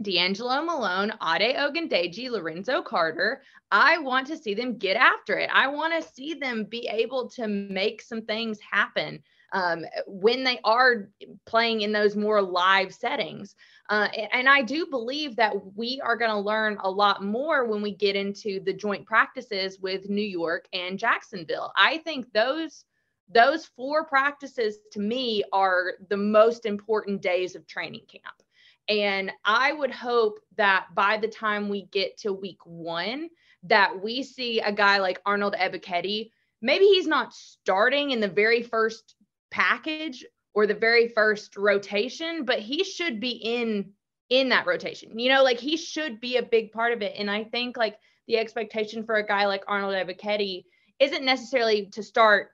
D'Angelo 0.00 0.62
Malone, 0.62 1.12
Ade 1.20 1.56
Ogundeji, 1.56 2.30
Lorenzo 2.30 2.82
Carter. 2.82 3.42
I 3.72 3.98
want 3.98 4.28
to 4.28 4.36
see 4.36 4.54
them 4.54 4.78
get 4.78 4.96
after 4.96 5.38
it. 5.38 5.50
I 5.52 5.66
want 5.66 5.92
to 5.92 6.08
see 6.14 6.34
them 6.34 6.64
be 6.64 6.86
able 6.86 7.28
to 7.30 7.48
make 7.48 8.00
some 8.00 8.22
things 8.22 8.60
happen 8.60 9.20
um, 9.52 9.84
when 10.06 10.44
they 10.44 10.58
are 10.64 11.08
playing 11.46 11.82
in 11.82 11.92
those 11.92 12.16
more 12.16 12.42
live 12.42 12.92
settings. 12.92 13.54
Uh, 13.88 14.08
and 14.32 14.48
I 14.48 14.62
do 14.62 14.86
believe 14.86 15.36
that 15.36 15.54
we 15.74 16.00
are 16.04 16.16
going 16.16 16.30
to 16.30 16.38
learn 16.38 16.76
a 16.82 16.90
lot 16.90 17.24
more 17.24 17.64
when 17.64 17.80
we 17.80 17.94
get 17.94 18.16
into 18.16 18.60
the 18.60 18.72
joint 18.72 19.06
practices 19.06 19.78
with 19.80 20.10
New 20.10 20.20
York 20.20 20.68
and 20.72 20.98
Jacksonville. 20.98 21.72
I 21.76 21.98
think 21.98 22.32
those 22.32 22.84
those 23.30 23.66
four 23.66 24.06
practices 24.06 24.78
to 24.92 25.00
me 25.00 25.44
are 25.52 25.94
the 26.08 26.16
most 26.16 26.64
important 26.64 27.20
days 27.20 27.54
of 27.54 27.66
training 27.66 28.06
camp. 28.10 28.42
And 28.88 29.30
I 29.44 29.72
would 29.72 29.90
hope 29.90 30.40
that 30.56 30.86
by 30.94 31.18
the 31.18 31.28
time 31.28 31.68
we 31.68 31.82
get 31.86 32.16
to 32.18 32.32
week 32.32 32.64
one, 32.64 33.28
that 33.64 34.02
we 34.02 34.22
see 34.22 34.60
a 34.60 34.72
guy 34.72 34.98
like 34.98 35.20
Arnold 35.26 35.54
Ebiketie. 35.58 36.30
Maybe 36.62 36.86
he's 36.86 37.06
not 37.06 37.34
starting 37.34 38.12
in 38.12 38.20
the 38.20 38.28
very 38.28 38.62
first 38.62 39.14
package 39.50 40.24
or 40.54 40.66
the 40.66 40.74
very 40.74 41.08
first 41.08 41.56
rotation, 41.56 42.44
but 42.44 42.58
he 42.58 42.84
should 42.84 43.20
be 43.20 43.30
in 43.30 43.92
in 44.30 44.50
that 44.50 44.66
rotation. 44.66 45.18
You 45.18 45.30
know, 45.30 45.42
like 45.42 45.58
he 45.58 45.76
should 45.76 46.20
be 46.20 46.36
a 46.36 46.42
big 46.42 46.72
part 46.72 46.92
of 46.92 47.02
it. 47.02 47.14
And 47.16 47.30
I 47.30 47.44
think 47.44 47.76
like 47.76 47.98
the 48.26 48.38
expectation 48.38 49.04
for 49.04 49.16
a 49.16 49.26
guy 49.26 49.46
like 49.46 49.64
Arnold 49.66 49.94
Ebiketie 49.94 50.64
isn't 50.98 51.24
necessarily 51.24 51.86
to 51.92 52.02
start 52.02 52.50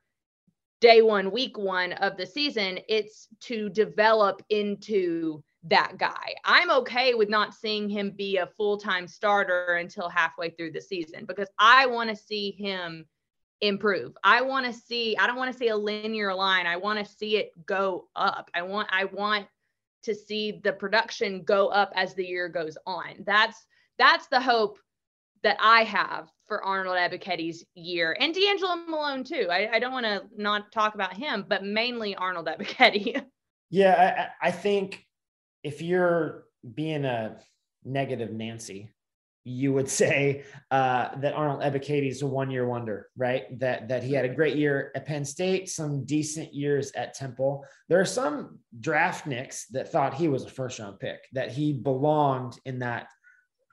day 0.80 1.02
one, 1.02 1.30
week 1.30 1.58
one 1.58 1.92
of 1.94 2.16
the 2.16 2.26
season. 2.26 2.78
It's 2.88 3.28
to 3.40 3.70
develop 3.70 4.42
into 4.50 5.42
that 5.64 5.96
guy. 5.98 6.34
I'm 6.44 6.70
okay 6.70 7.14
with 7.14 7.28
not 7.28 7.54
seeing 7.54 7.88
him 7.88 8.10
be 8.10 8.36
a 8.36 8.50
full 8.58 8.76
time 8.76 9.08
starter 9.08 9.76
until 9.80 10.08
halfway 10.08 10.50
through 10.50 10.72
the 10.72 10.80
season 10.80 11.24
because 11.24 11.48
I 11.58 11.86
want 11.86 12.10
to 12.10 12.16
see 12.16 12.52
him 12.52 13.06
improve. 13.66 14.16
I 14.22 14.42
want 14.42 14.66
to 14.66 14.72
see 14.72 15.16
I 15.16 15.26
don't 15.26 15.36
want 15.36 15.52
to 15.52 15.58
see 15.58 15.68
a 15.68 15.76
linear 15.76 16.34
line. 16.34 16.66
I 16.66 16.76
want 16.76 17.04
to 17.04 17.12
see 17.12 17.36
it 17.36 17.52
go 17.66 18.08
up. 18.16 18.50
I 18.54 18.62
want 18.62 18.88
I 18.90 19.04
want 19.04 19.46
to 20.04 20.14
see 20.14 20.60
the 20.62 20.72
production 20.72 21.42
go 21.44 21.68
up 21.68 21.92
as 21.94 22.14
the 22.14 22.24
year 22.24 22.48
goes 22.48 22.76
on. 22.86 23.24
That's 23.26 23.64
that's 23.98 24.26
the 24.28 24.40
hope 24.40 24.78
that 25.42 25.56
I 25.60 25.84
have 25.84 26.30
for 26.46 26.62
Arnold 26.62 26.96
Ebiketie's 26.96 27.64
year 27.74 28.16
and 28.18 28.34
D'Angelo 28.34 28.76
Malone 28.76 29.24
too. 29.24 29.48
I, 29.50 29.70
I 29.74 29.78
don't 29.78 29.92
want 29.92 30.06
to 30.06 30.24
not 30.36 30.72
talk 30.72 30.94
about 30.94 31.14
him, 31.14 31.44
but 31.48 31.64
mainly 31.64 32.14
Arnold 32.16 32.46
Ebiketie. 32.46 33.24
Yeah, 33.70 34.30
I, 34.40 34.48
I 34.48 34.50
think 34.52 35.04
if 35.64 35.82
you're 35.82 36.44
being 36.74 37.04
a 37.04 37.38
negative 37.84 38.30
Nancy, 38.30 38.93
you 39.44 39.74
would 39.74 39.88
say 39.88 40.42
uh, 40.70 41.14
that 41.16 41.34
Arnold 41.34 41.60
Ebiketie 41.60 42.08
is 42.08 42.22
a 42.22 42.26
one-year 42.26 42.66
wonder, 42.66 43.08
right? 43.16 43.58
That 43.60 43.88
that 43.88 44.02
he 44.02 44.14
had 44.14 44.24
a 44.24 44.34
great 44.34 44.56
year 44.56 44.90
at 44.96 45.04
Penn 45.04 45.24
State, 45.24 45.68
some 45.68 46.04
decent 46.06 46.54
years 46.54 46.92
at 46.92 47.12
Temple. 47.12 47.64
There 47.88 48.00
are 48.00 48.06
some 48.06 48.58
draft 48.80 49.26
nicks 49.26 49.66
that 49.66 49.92
thought 49.92 50.14
he 50.14 50.28
was 50.28 50.44
a 50.44 50.50
first-round 50.50 50.98
pick, 50.98 51.20
that 51.32 51.52
he 51.52 51.74
belonged 51.74 52.58
in 52.64 52.78
that 52.78 53.08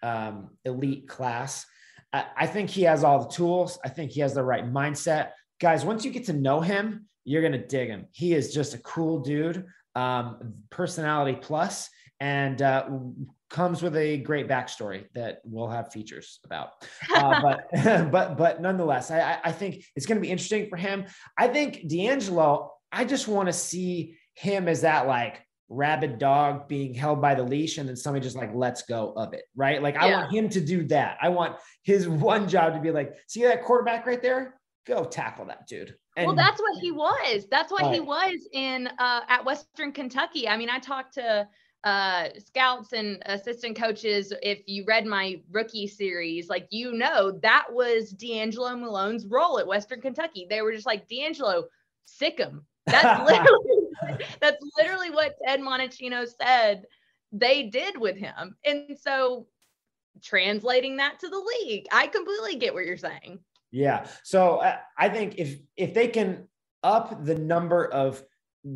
um, 0.04 0.50
elite 0.66 1.08
class. 1.08 1.66
I, 2.12 2.26
I 2.36 2.48
think 2.48 2.70
he 2.70 2.84
has 2.84 3.04
all 3.06 3.24
the 3.24 3.34
tools. 3.34 3.80
I 3.86 3.90
think 3.90 4.12
he 4.12 4.20
has 4.20 4.34
the 4.34 4.44
right 4.44 4.66
mindset, 4.66 5.30
guys. 5.62 5.86
Once 5.86 6.04
you 6.04 6.12
get 6.12 6.26
to 6.26 6.34
know 6.34 6.60
him, 6.60 7.08
you're 7.24 7.42
gonna 7.42 7.66
dig 7.66 7.88
him. 7.88 8.08
He 8.12 8.34
is 8.34 8.54
just 8.54 8.74
a 8.74 8.80
cool 8.80 9.20
dude, 9.20 9.66
um, 9.96 10.54
personality 10.70 11.38
plus, 11.42 11.90
and 12.20 12.62
uh, 12.62 12.90
comes 13.52 13.84
with 13.84 13.96
a 13.98 14.18
great 14.18 14.48
backstory 14.48 15.06
that 15.14 15.42
we'll 15.44 15.68
have 15.68 15.92
features 15.92 16.40
about. 16.46 16.72
Uh, 17.14 17.42
but 17.42 18.12
but 18.12 18.38
but 18.38 18.62
nonetheless, 18.62 19.12
I 19.12 19.38
I 19.44 19.52
think 19.52 19.84
it's 19.96 20.06
going 20.06 20.16
to 20.16 20.22
be 20.22 20.32
interesting 20.32 20.68
for 20.70 20.78
him. 20.78 21.06
I 21.38 21.48
think 21.48 21.88
D'Angelo. 21.88 22.72
I 22.92 23.06
just 23.06 23.28
want 23.28 23.48
to 23.48 23.54
see 23.54 24.18
him 24.34 24.68
as 24.68 24.82
that 24.82 25.08
like 25.08 25.46
rabid 25.70 26.20
dog 26.20 26.68
being 26.68 26.94
held 26.94 27.22
by 27.22 27.34
the 27.34 27.44
leash 27.44 27.78
and 27.78 27.88
then 27.88 27.96
somebody 27.96 28.24
just 28.24 28.36
like 28.36 28.54
lets 28.54 28.82
go 28.82 29.14
of 29.16 29.34
it 29.34 29.44
right 29.56 29.82
like 29.82 29.96
yeah. 29.96 30.06
i 30.06 30.12
want 30.12 30.34
him 30.34 30.50
to 30.50 30.60
do 30.60 30.86
that 30.86 31.18
i 31.22 31.30
want 31.30 31.56
his 31.84 32.10
one 32.30 32.48
job 32.50 32.74
to 32.74 32.82
be 32.82 32.92
like 32.92 33.16
see 33.28 33.44
that 33.44 33.64
quarterback 33.64 34.06
right 34.06 34.22
there 34.22 34.60
go 34.86 35.06
tackle 35.06 35.46
that 35.46 35.66
dude 35.68 35.96
and, 36.18 36.28
well 36.28 36.36
that's 36.36 36.60
what 36.60 36.78
he 36.82 36.92
was 36.92 37.48
that's 37.50 37.72
what 37.72 37.84
right. 37.84 37.94
he 37.94 38.00
was 38.02 38.50
in 38.52 38.88
uh, 39.00 39.22
at 39.30 39.46
western 39.46 39.94
kentucky 39.94 40.46
i 40.50 40.58
mean 40.58 40.70
i 40.70 40.78
talked 40.78 41.14
to 41.14 41.48
uh, 41.84 42.30
scouts 42.38 42.94
and 42.94 43.22
assistant 43.26 43.76
coaches, 43.76 44.32
if 44.42 44.62
you 44.68 44.86
read 44.86 45.06
my 45.06 45.42
rookie 45.52 45.88
series, 45.88 46.50
like 46.50 46.68
you 46.70 46.94
know, 46.94 47.32
that 47.42 47.66
was 47.72 48.12
D'Angelo 48.12 48.76
Malone's 48.76 49.26
role 49.26 49.60
at 49.60 49.68
Western 49.68 50.02
Kentucky. 50.02 50.46
They 50.50 50.62
were 50.62 50.72
just 50.72 50.86
like 50.86 51.08
D'Angelo, 51.08 51.66
sic 52.06 52.38
him. 52.38 52.66
That's 52.86 53.22
literally 53.30 54.26
that's 54.40 54.64
literally 54.78 55.10
what 55.10 55.36
Ted 55.46 55.60
Monachino 55.60 56.28
said 56.42 56.86
they 57.32 57.64
did 57.64 57.98
with 57.98 58.18
him. 58.18 58.56
And 58.66 58.98
so 59.00 59.48
translating 60.22 60.98
that 60.98 61.20
to 61.20 61.30
the 61.30 61.52
league, 61.64 61.88
I 61.92 62.08
completely 62.08 62.56
get 62.56 62.74
what 62.74 62.86
you're 62.86 62.98
saying. 62.98 63.40
Yeah. 63.72 64.06
So 64.24 64.58
uh, 64.58 64.78
I 64.98 65.10
think 65.10 65.36
if 65.38 65.60
if 65.78 65.94
they 65.94 66.10
can 66.10 66.48
up 66.84 67.26
the 67.26 67.36
number 67.36 67.86
of 67.86 68.24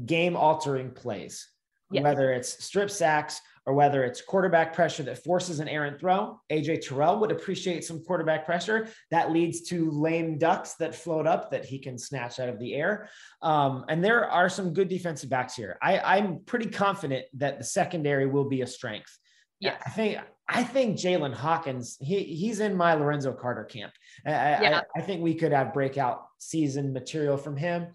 game 0.05 0.35
altering 0.35 0.91
plays 0.91 1.49
yes. 1.91 2.03
whether 2.03 2.31
it's 2.31 2.63
strip 2.63 2.89
sacks 2.89 3.41
or 3.65 3.73
whether 3.73 4.03
it's 4.03 4.21
quarterback 4.21 4.73
pressure 4.73 5.03
that 5.03 5.23
forces 5.23 5.59
an 5.59 5.67
errant 5.67 5.99
throw. 5.99 6.39
AJ 6.51 6.87
Terrell 6.87 7.19
would 7.19 7.31
appreciate 7.31 7.83
some 7.83 8.03
quarterback 8.03 8.45
pressure 8.45 8.87
that 9.09 9.31
leads 9.31 9.61
to 9.69 9.89
lame 9.89 10.37
ducks 10.37 10.75
that 10.75 10.93
float 10.93 11.25
up 11.25 11.49
that 11.51 11.65
he 11.65 11.79
can 11.79 11.97
snatch 11.97 12.39
out 12.39 12.49
of 12.49 12.59
the 12.59 12.75
air. 12.75 13.09
Um, 13.41 13.85
and 13.89 14.03
there 14.03 14.29
are 14.29 14.49
some 14.49 14.73
good 14.73 14.87
defensive 14.87 15.29
backs 15.29 15.55
here. 15.55 15.77
I, 15.81 16.17
am 16.19 16.41
pretty 16.45 16.69
confident 16.69 17.25
that 17.35 17.57
the 17.57 17.63
secondary 17.63 18.27
will 18.27 18.47
be 18.47 18.61
a 18.61 18.67
strength. 18.67 19.17
Yeah, 19.59 19.75
I 19.85 19.89
think 19.89 20.19
I 20.47 20.63
think 20.63 20.97
Jaylinn 20.97 21.33
Hawkins, 21.33 21.97
he 22.01 22.23
he's 22.23 22.59
in 22.59 22.75
my 22.75 22.93
Lorenzo 22.93 23.33
Carter 23.33 23.63
camp. 23.63 23.93
I, 24.25 24.29
yeah. 24.29 24.81
I, 24.95 24.99
I 24.99 25.01
think 25.01 25.23
we 25.23 25.33
could 25.33 25.53
have 25.53 25.73
breakout 25.73 26.25
season 26.37 26.93
material 26.93 27.37
from 27.37 27.55
him. 27.55 27.87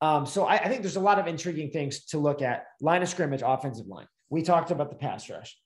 Um, 0.00 0.26
so 0.26 0.44
I, 0.44 0.56
I, 0.56 0.68
think 0.68 0.82
there's 0.82 0.96
a 0.96 1.00
lot 1.00 1.18
of 1.18 1.26
intriguing 1.26 1.70
things 1.70 2.04
to 2.06 2.18
look 2.18 2.42
at. 2.42 2.64
Line 2.80 3.02
of 3.02 3.08
scrimmage, 3.08 3.42
offensive 3.44 3.86
line. 3.86 4.06
We 4.30 4.42
talked 4.42 4.70
about 4.70 4.90
the 4.90 4.96
pass 4.96 5.28
rush, 5.30 5.56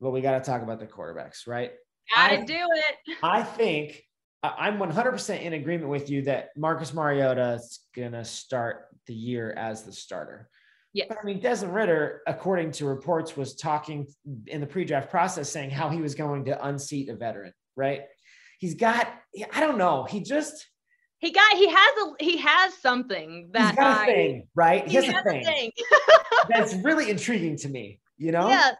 but 0.00 0.10
we 0.10 0.20
got 0.20 0.38
to 0.38 0.50
talk 0.50 0.62
about 0.62 0.80
the 0.80 0.86
quarterbacks, 0.86 1.46
right? 1.46 1.72
Gotta 2.14 2.44
do 2.44 2.54
it. 2.74 3.16
I 3.22 3.42
think 3.42 4.02
I'm 4.42 4.78
100% 4.78 5.42
in 5.42 5.52
agreement 5.52 5.90
with 5.90 6.10
you 6.10 6.22
that 6.22 6.48
Marcus 6.56 6.94
Mariota 6.94 7.54
is 7.54 7.80
gonna 7.94 8.24
start 8.24 8.86
the 9.06 9.14
year 9.14 9.52
as 9.52 9.82
the 9.82 9.92
starter. 9.92 10.48
Yeah. 10.92 11.04
But 11.08 11.18
I 11.22 11.24
mean, 11.24 11.40
Desmond 11.40 11.74
Ridder, 11.74 12.22
according 12.26 12.72
to 12.72 12.86
reports, 12.86 13.36
was 13.36 13.54
talking 13.54 14.08
in 14.46 14.60
the 14.60 14.66
pre-draft 14.66 15.10
process 15.10 15.50
saying 15.50 15.70
how 15.70 15.88
he 15.88 16.00
was 16.00 16.14
going 16.14 16.46
to 16.46 16.66
unseat 16.66 17.08
a 17.08 17.14
veteran, 17.14 17.52
right? 17.76 18.02
He's 18.58 18.74
got, 18.74 19.08
I 19.52 19.60
don't 19.60 19.78
know, 19.78 20.04
he 20.04 20.20
just 20.20 20.66
he 21.20 21.32
got 21.32 21.56
he 21.56 21.68
has 21.68 21.76
a 21.78 22.24
he 22.24 22.36
has 22.38 22.74
something 22.78 23.50
that 23.52 23.70
He's 23.70 23.76
got 23.76 23.98
I, 23.98 24.02
a 24.02 24.06
thing, 24.06 24.48
right? 24.54 24.84
He, 24.84 24.90
he 24.90 24.96
has, 24.96 25.04
has, 25.06 25.14
a 25.14 25.22
thing, 25.22 25.44
thing. 25.44 25.70
that's 26.48 26.74
really 26.74 27.10
intriguing 27.10 27.56
to 27.58 27.68
me, 27.68 28.00
you 28.16 28.32
know? 28.32 28.48
Yes. 28.48 28.74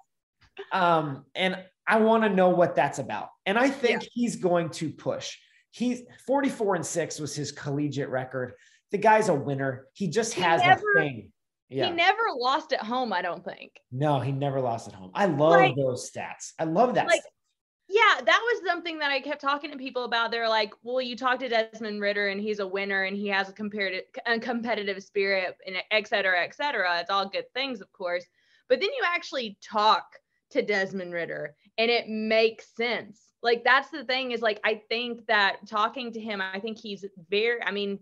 Um, 0.73 1.27
and 1.35 1.59
I 1.87 1.99
want 1.99 2.25
to 2.25 2.31
know 2.31 2.49
what 2.49 2.75
that's 2.75 2.99
about. 2.99 3.29
And 3.45 3.59
I 3.59 3.69
think 3.69 4.03
yeah. 4.03 4.09
he's 4.15 4.37
going 4.37 4.71
to 4.71 4.91
push. 4.91 5.37
He's 5.71 6.03
44 6.27 6.77
and 6.77 6.87
6 6.87 7.21
was 7.21 7.35
his 7.35 7.53
collegiate 7.53 8.09
record. 8.09 8.55
The 8.91 8.99
guy's 8.99 9.29
a 9.29 9.35
winner. 9.35 9.87
He 9.93 10.09
just 10.09 10.33
he 10.33 10.41
has 10.41 10.63
never, 10.63 10.93
a 10.97 11.01
thing. 11.01 11.33
Yeah. 11.69 11.87
He 11.87 11.93
never 11.93 12.23
lost 12.37 12.73
at 12.73 12.83
home, 12.83 13.13
I 13.13 13.23
don't 13.23 13.45
think. 13.45 13.73
No, 13.93 14.19
he 14.19 14.33
never 14.33 14.61
lost 14.61 14.89
at 14.89 14.95
home. 14.95 15.11
I 15.15 15.27
love 15.27 15.53
like, 15.53 15.77
those 15.77 16.11
stats. 16.11 16.53
I 16.59 16.65
love 16.65 16.95
that. 16.95 17.07
Like, 17.07 17.23
yeah, 17.91 18.21
that 18.25 18.41
was 18.45 18.63
something 18.65 19.01
that 19.01 19.11
I 19.11 19.21
kept 19.21 19.41
talking 19.41 19.73
to 19.73 19.77
people 19.77 20.05
about. 20.05 20.31
They're 20.31 20.49
like, 20.49 20.73
well, 20.85 21.01
you 21.01 21.17
talk 21.17 21.41
to 21.41 21.49
Desmond 21.49 22.01
Ridder, 22.01 22.29
and 22.29 22.41
he's 22.41 22.61
a 22.61 22.67
winner 22.67 23.03
and 23.03 23.17
he 23.17 23.27
has 23.29 23.49
a 23.49 23.53
comparative 23.53 24.05
a 24.27 24.39
competitive 24.39 25.03
spirit 25.03 25.57
and 25.67 25.77
et 25.91 26.07
cetera, 26.07 26.45
et 26.45 26.55
cetera. 26.55 27.01
It's 27.01 27.11
all 27.11 27.29
good 27.29 27.53
things, 27.53 27.81
of 27.81 27.93
course. 27.93 28.25
But 28.69 28.79
then 28.81 28.91
you 28.91 29.03
actually 29.05 29.59
talk 29.61 30.05
to 30.51 30.63
Desmond 30.63 31.13
Ridder, 31.13 31.57
and 31.79 31.91
it 31.91 32.09
makes 32.09 32.69
sense. 32.77 33.21
Like 33.43 33.65
that's 33.65 33.91
the 33.91 34.05
thing 34.05 34.31
is 34.31 34.41
like 34.41 34.61
I 34.63 34.83
think 34.89 35.27
that 35.27 35.67
talking 35.67 36.13
to 36.13 36.21
him, 36.21 36.41
I 36.41 36.61
think 36.61 36.79
he's 36.79 37.05
very 37.29 37.61
I 37.61 37.73
mean, 37.73 37.99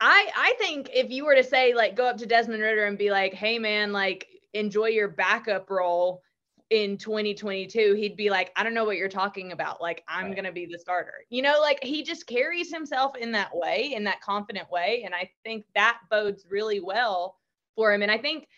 I 0.00 0.28
I 0.36 0.54
think 0.58 0.90
if 0.92 1.10
you 1.10 1.24
were 1.24 1.36
to 1.36 1.44
say 1.44 1.72
like 1.72 1.94
go 1.94 2.06
up 2.06 2.16
to 2.18 2.26
Desmond 2.26 2.62
Ridder 2.64 2.86
and 2.86 2.98
be 2.98 3.12
like, 3.12 3.32
hey 3.32 3.60
man, 3.60 3.92
like 3.92 4.26
enjoy 4.54 4.86
your 4.86 5.08
backup 5.08 5.70
role 5.70 6.22
in 6.70 6.98
2022 6.98 7.94
he'd 7.94 8.16
be 8.16 8.28
like 8.28 8.52
i 8.54 8.62
don't 8.62 8.74
know 8.74 8.84
what 8.84 8.98
you're 8.98 9.08
talking 9.08 9.52
about 9.52 9.80
like 9.80 10.04
i'm 10.06 10.26
right. 10.26 10.34
going 10.34 10.44
to 10.44 10.52
be 10.52 10.66
the 10.66 10.78
starter 10.78 11.24
you 11.30 11.40
know 11.40 11.58
like 11.60 11.78
he 11.82 12.02
just 12.02 12.26
carries 12.26 12.70
himself 12.70 13.16
in 13.16 13.32
that 13.32 13.54
way 13.54 13.92
in 13.94 14.04
that 14.04 14.20
confident 14.20 14.70
way 14.70 15.02
and 15.04 15.14
i 15.14 15.28
think 15.44 15.64
that 15.74 15.98
bodes 16.10 16.44
really 16.50 16.80
well 16.80 17.36
for 17.74 17.92
him 17.92 18.02
and 18.02 18.12
i 18.12 18.18
think 18.18 18.48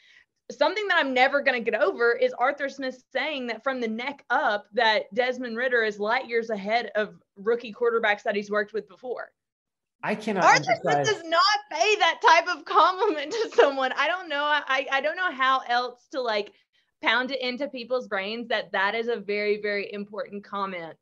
something 0.50 0.88
that 0.88 0.99
i'm 0.99 1.14
never 1.14 1.40
going 1.40 1.57
to 1.62 1.71
get 1.71 1.81
over 1.81 2.12
is 2.12 2.33
arthur 2.33 2.69
smith 2.69 3.00
saying 3.12 3.47
that 3.47 3.62
from 3.62 3.81
the 3.81 3.87
neck 3.87 4.25
up 4.31 4.67
that 4.73 5.02
desmond 5.14 5.57
ridder 5.57 5.85
is 5.85 6.00
light 6.00 6.26
years 6.29 6.50
ahead 6.50 6.90
of 6.97 7.14
rookie 7.37 7.73
quarterbacks 7.73 8.25
that 8.25 8.35
he's 8.35 8.50
worked 8.50 8.73
with 8.73 8.88
before 8.88 9.31
I 10.02 10.14
cannot. 10.14 10.45
Arthur 10.45 10.76
Smith 10.81 11.07
does 11.07 11.23
not 11.25 11.43
pay 11.71 11.97
that 11.97 12.21
type 12.26 12.57
of 12.57 12.64
compliment 12.64 13.33
to 13.33 13.50
someone. 13.55 13.93
I 13.99 14.09
don't 14.09 14.31
know. 14.31 14.45
I 14.45 14.87
I 14.90 15.02
don't 15.02 15.14
know 15.14 15.31
how 15.31 15.61
else 15.69 16.07
to 16.12 16.23
like 16.23 16.55
pound 17.02 17.30
it 17.30 17.40
into 17.40 17.69
people's 17.69 18.09
brains 18.09 18.49
that 18.49 18.73
that 18.73 18.95
is 18.95 19.09
a 19.09 19.16
very 19.16 19.61
very 19.61 19.92
important 19.92 20.45
comment 20.45 20.97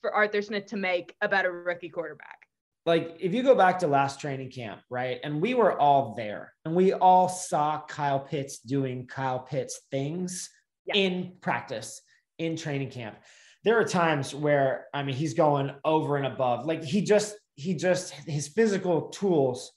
for 0.00 0.12
Arthur 0.12 0.42
Smith 0.42 0.66
to 0.66 0.76
make 0.76 1.14
about 1.20 1.44
a 1.44 1.50
rookie 1.50 1.88
quarterback. 1.88 2.38
Like 2.86 3.16
if 3.20 3.34
you 3.34 3.42
go 3.42 3.54
back 3.54 3.78
to 3.80 3.86
last 3.86 4.20
training 4.20 4.50
camp, 4.50 4.80
right? 4.88 5.20
And 5.22 5.40
we 5.40 5.54
were 5.54 5.78
all 5.78 6.14
there 6.14 6.54
and 6.64 6.74
we 6.74 6.92
all 6.92 7.28
saw 7.28 7.82
Kyle 7.86 8.20
Pitts 8.20 8.60
doing 8.60 9.06
Kyle 9.06 9.40
Pitts 9.40 9.80
things 9.90 10.48
yeah. 10.86 10.94
in 10.94 11.32
practice, 11.40 12.00
in 12.38 12.56
training 12.56 12.90
camp. 12.90 13.16
There 13.64 13.78
are 13.78 13.84
times 13.84 14.34
where 14.34 14.86
I 14.94 15.02
mean 15.02 15.16
he's 15.16 15.34
going 15.34 15.72
over 15.84 16.16
and 16.16 16.26
above. 16.26 16.64
Like 16.64 16.82
he 16.82 17.02
just 17.02 17.36
he 17.56 17.74
just 17.74 18.12
his 18.12 18.48
physical 18.48 19.08
tools 19.08 19.72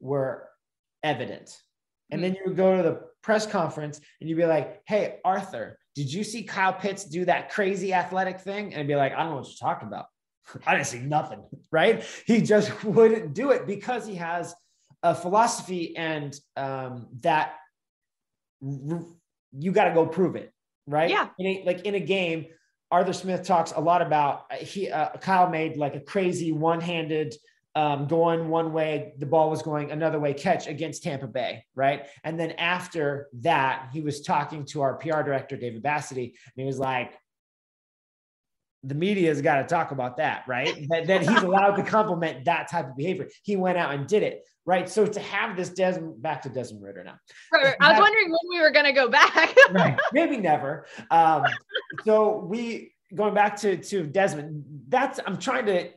were 0.00 0.48
evident. 1.02 1.56
And 2.10 2.22
then 2.22 2.32
mm-hmm. 2.32 2.38
you 2.38 2.48
would 2.48 2.56
go 2.56 2.76
to 2.76 2.82
the 2.82 3.00
press 3.22 3.46
conference 3.46 4.00
and 4.20 4.28
you'd 4.28 4.36
be 4.36 4.46
like, 4.46 4.82
Hey, 4.86 5.18
Arthur, 5.24 5.78
did 5.94 6.12
you 6.12 6.24
see 6.24 6.42
Kyle 6.42 6.72
Pitts 6.72 7.04
do 7.04 7.24
that 7.24 7.50
crazy 7.50 7.92
athletic 7.92 8.40
thing? 8.40 8.74
And 8.74 8.86
be 8.86 8.96
like, 8.96 9.12
I 9.12 9.18
don't 9.22 9.30
know 9.30 9.36
what 9.38 9.46
you're 9.46 9.68
talking 9.68 9.88
about. 9.88 10.06
I 10.66 10.74
didn't 10.74 10.86
see 10.86 11.00
nothing, 11.00 11.42
right? 11.72 12.04
He 12.26 12.40
just 12.40 12.84
wouldn't 12.84 13.34
do 13.34 13.50
it 13.50 13.66
because 13.66 14.06
he 14.06 14.14
has 14.16 14.54
a 15.02 15.14
philosophy 15.14 15.96
and 15.96 16.38
um, 16.56 17.08
that 17.20 17.54
you 18.60 19.72
got 19.72 19.84
to 19.84 19.94
go 19.94 20.06
prove 20.06 20.36
it, 20.36 20.52
right? 20.86 21.10
Yeah. 21.10 21.28
In 21.38 21.46
a, 21.46 21.62
like 21.64 21.82
in 21.82 21.94
a 21.94 22.00
game, 22.00 22.46
Arthur 22.90 23.12
Smith 23.12 23.44
talks 23.44 23.72
a 23.72 23.80
lot 23.80 24.02
about 24.02 24.46
uh, 24.50 24.56
he 24.56 24.90
uh, 24.90 25.10
Kyle 25.20 25.50
made 25.50 25.76
like 25.76 25.94
a 25.94 26.00
crazy 26.00 26.52
one-handed 26.52 27.34
um, 27.74 28.06
going 28.06 28.48
one 28.48 28.72
way, 28.72 29.12
the 29.18 29.26
ball 29.26 29.50
was 29.50 29.62
going 29.62 29.90
another 29.90 30.18
way 30.18 30.34
catch 30.34 30.66
against 30.66 31.02
Tampa 31.02 31.26
Bay, 31.26 31.64
right? 31.74 32.06
And 32.24 32.38
then 32.38 32.52
after 32.52 33.28
that, 33.40 33.90
he 33.92 34.00
was 34.00 34.22
talking 34.22 34.64
to 34.66 34.80
our 34.80 34.94
PR 34.94 35.22
director 35.22 35.56
David 35.56 35.82
Bassity, 35.82 36.24
and 36.24 36.54
he 36.56 36.64
was 36.64 36.78
like, 36.78 37.14
"The 38.82 38.94
media's 38.94 39.42
got 39.42 39.58
to 39.58 39.64
talk 39.64 39.92
about 39.92 40.16
that, 40.16 40.44
right? 40.48 40.74
that, 40.88 41.06
that 41.06 41.20
he's 41.20 41.42
allowed 41.42 41.76
to 41.76 41.82
compliment 41.82 42.46
that 42.46 42.68
type 42.68 42.88
of 42.88 42.96
behavior. 42.96 43.28
He 43.42 43.56
went 43.56 43.78
out 43.78 43.94
and 43.94 44.06
did 44.06 44.22
it, 44.22 44.44
right? 44.64 44.88
So 44.88 45.06
to 45.06 45.20
have 45.20 45.56
this 45.56 45.68
Desmond 45.68 46.20
back 46.20 46.42
to 46.42 46.48
Desmond 46.48 46.82
Ridder 46.82 47.04
now, 47.04 47.18
right, 47.52 47.76
I 47.80 47.92
was 47.92 48.00
wondering 48.00 48.30
when 48.30 48.40
we 48.50 48.60
were 48.60 48.70
going 48.70 48.86
to 48.86 48.92
go 48.92 49.08
back. 49.08 49.54
right, 49.70 49.98
maybe 50.12 50.38
never. 50.38 50.86
Um, 51.10 51.44
so 52.04 52.38
we 52.38 52.94
going 53.14 53.34
back 53.34 53.56
to 53.58 53.76
to 53.76 54.04
Desmond. 54.04 54.64
That's 54.88 55.20
I'm 55.26 55.36
trying 55.36 55.66
to 55.66 55.90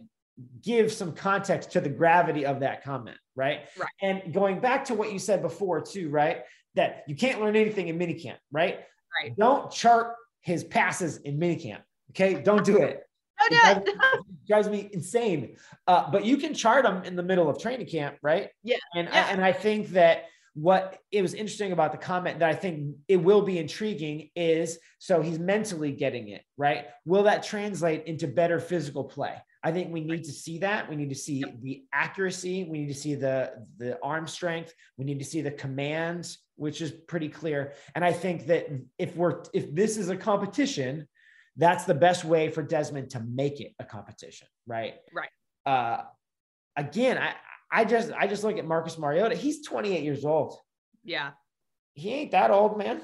give 0.61 0.91
some 0.91 1.13
context 1.13 1.71
to 1.71 1.81
the 1.81 1.89
gravity 1.89 2.45
of 2.45 2.59
that 2.61 2.83
comment, 2.83 3.17
right? 3.35 3.61
Right. 3.77 3.89
And 4.01 4.33
going 4.33 4.59
back 4.59 4.85
to 4.85 4.93
what 4.93 5.11
you 5.11 5.19
said 5.19 5.41
before, 5.41 5.81
too, 5.81 6.09
right? 6.09 6.43
That 6.75 7.03
you 7.07 7.15
can't 7.15 7.41
learn 7.41 7.55
anything 7.55 7.87
in 7.87 7.97
minicamp, 7.97 8.37
right? 8.51 8.79
Right. 9.21 9.35
Don't 9.37 9.71
chart 9.71 10.15
his 10.41 10.63
passes 10.63 11.17
in 11.17 11.39
minicamp. 11.39 11.81
Okay. 12.11 12.41
Don't 12.41 12.65
do 12.65 12.77
it. 12.77 13.03
Don't 13.39 13.51
do 13.51 13.89
it. 13.89 13.95
it 13.95 14.47
drives 14.47 14.69
me 14.69 14.89
insane. 14.93 15.55
Uh, 15.87 16.09
but 16.11 16.25
you 16.25 16.37
can 16.37 16.53
chart 16.53 16.83
them 16.83 17.03
in 17.03 17.15
the 17.15 17.23
middle 17.23 17.49
of 17.49 17.59
training 17.59 17.87
camp, 17.87 18.17
right? 18.21 18.49
Yeah. 18.63 18.77
And 18.95 19.07
yeah. 19.07 19.25
I, 19.27 19.31
and 19.31 19.43
I 19.43 19.53
think 19.53 19.89
that 19.89 20.25
what 20.53 20.99
it 21.11 21.21
was 21.21 21.33
interesting 21.33 21.71
about 21.71 21.91
the 21.91 21.97
comment 21.97 22.39
that 22.39 22.49
I 22.49 22.55
think 22.55 22.95
it 23.07 23.17
will 23.17 23.41
be 23.41 23.57
intriguing 23.57 24.29
is 24.35 24.79
so 24.99 25.21
he's 25.21 25.39
mentally 25.39 25.91
getting 25.91 26.29
it, 26.29 26.43
right? 26.57 26.87
Will 27.05 27.23
that 27.23 27.43
translate 27.43 28.05
into 28.05 28.27
better 28.27 28.59
physical 28.59 29.05
play? 29.05 29.35
I 29.63 29.71
think 29.71 29.91
we 29.91 30.01
need 30.01 30.23
to 30.23 30.31
see 30.31 30.57
that. 30.59 30.89
We 30.89 30.95
need 30.95 31.09
to 31.09 31.15
see 31.15 31.39
yep. 31.39 31.55
the 31.61 31.83
accuracy. 31.93 32.63
We 32.63 32.79
need 32.79 32.87
to 32.87 32.99
see 32.99 33.15
the 33.15 33.65
the 33.77 33.99
arm 34.01 34.27
strength. 34.27 34.73
We 34.97 35.05
need 35.05 35.19
to 35.19 35.25
see 35.25 35.41
the 35.41 35.51
commands, 35.51 36.39
which 36.55 36.81
is 36.81 36.91
pretty 36.91 37.29
clear. 37.29 37.73
And 37.93 38.03
I 38.03 38.11
think 38.11 38.47
that 38.47 38.67
if 38.97 39.15
we're 39.15 39.43
if 39.53 39.73
this 39.75 39.97
is 39.97 40.09
a 40.09 40.17
competition, 40.17 41.07
that's 41.57 41.85
the 41.85 41.93
best 41.93 42.25
way 42.25 42.49
for 42.49 42.63
Desmond 42.63 43.11
to 43.11 43.19
make 43.19 43.61
it 43.61 43.73
a 43.79 43.85
competition, 43.85 44.47
right? 44.65 44.95
Right. 45.13 45.29
Uh, 45.65 46.03
again, 46.75 47.19
I 47.19 47.33
I 47.71 47.85
just 47.85 48.11
I 48.13 48.27
just 48.27 48.43
look 48.43 48.57
at 48.57 48.65
Marcus 48.65 48.97
Mariota. 48.97 49.35
He's 49.35 49.63
28 49.65 50.03
years 50.03 50.25
old. 50.25 50.57
Yeah. 51.03 51.31
He 51.93 52.11
ain't 52.13 52.31
that 52.31 52.51
old, 52.51 52.77
man. 52.77 53.01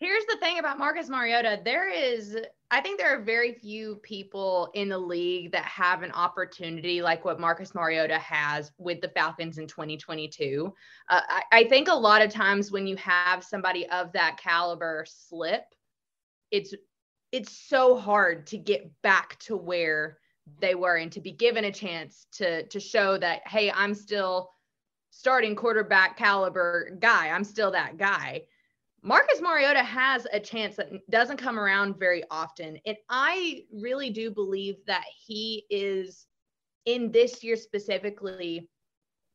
Here's 0.00 0.24
the 0.26 0.36
thing 0.40 0.58
about 0.58 0.78
Marcus 0.78 1.08
Mariota. 1.08 1.60
There 1.64 1.88
is 1.88 2.36
I 2.74 2.80
think 2.80 2.98
there 2.98 3.16
are 3.16 3.22
very 3.22 3.52
few 3.52 4.00
people 4.02 4.68
in 4.74 4.88
the 4.88 4.98
league 4.98 5.52
that 5.52 5.64
have 5.64 6.02
an 6.02 6.10
opportunity 6.10 7.02
like 7.02 7.24
what 7.24 7.38
Marcus 7.38 7.72
Mariota 7.72 8.18
has 8.18 8.72
with 8.78 9.00
the 9.00 9.10
Falcons 9.10 9.58
in 9.58 9.68
2022. 9.68 10.74
Uh, 11.08 11.20
I, 11.28 11.42
I 11.52 11.64
think 11.68 11.86
a 11.86 11.94
lot 11.94 12.20
of 12.20 12.32
times 12.32 12.72
when 12.72 12.88
you 12.88 12.96
have 12.96 13.44
somebody 13.44 13.88
of 13.90 14.10
that 14.14 14.38
caliber 14.42 15.06
slip, 15.08 15.62
it's 16.50 16.74
it's 17.30 17.52
so 17.52 17.96
hard 17.96 18.44
to 18.48 18.58
get 18.58 18.90
back 19.02 19.38
to 19.40 19.56
where 19.56 20.18
they 20.58 20.74
were 20.74 20.96
and 20.96 21.12
to 21.12 21.20
be 21.20 21.30
given 21.30 21.66
a 21.66 21.72
chance 21.72 22.26
to 22.32 22.64
to 22.66 22.80
show 22.80 23.16
that 23.18 23.46
hey, 23.46 23.70
I'm 23.70 23.94
still 23.94 24.50
starting 25.10 25.54
quarterback 25.54 26.16
caliber 26.16 26.90
guy. 26.98 27.28
I'm 27.28 27.44
still 27.44 27.70
that 27.70 27.98
guy. 27.98 28.42
Marcus 29.06 29.42
Mariota 29.42 29.82
has 29.82 30.26
a 30.32 30.40
chance 30.40 30.76
that 30.76 30.88
doesn't 31.10 31.36
come 31.36 31.58
around 31.58 31.98
very 31.98 32.24
often. 32.30 32.78
And 32.86 32.96
I 33.10 33.64
really 33.70 34.08
do 34.08 34.30
believe 34.30 34.76
that 34.86 35.04
he 35.26 35.66
is 35.68 36.26
in 36.86 37.12
this 37.12 37.44
year 37.44 37.56
specifically 37.56 38.66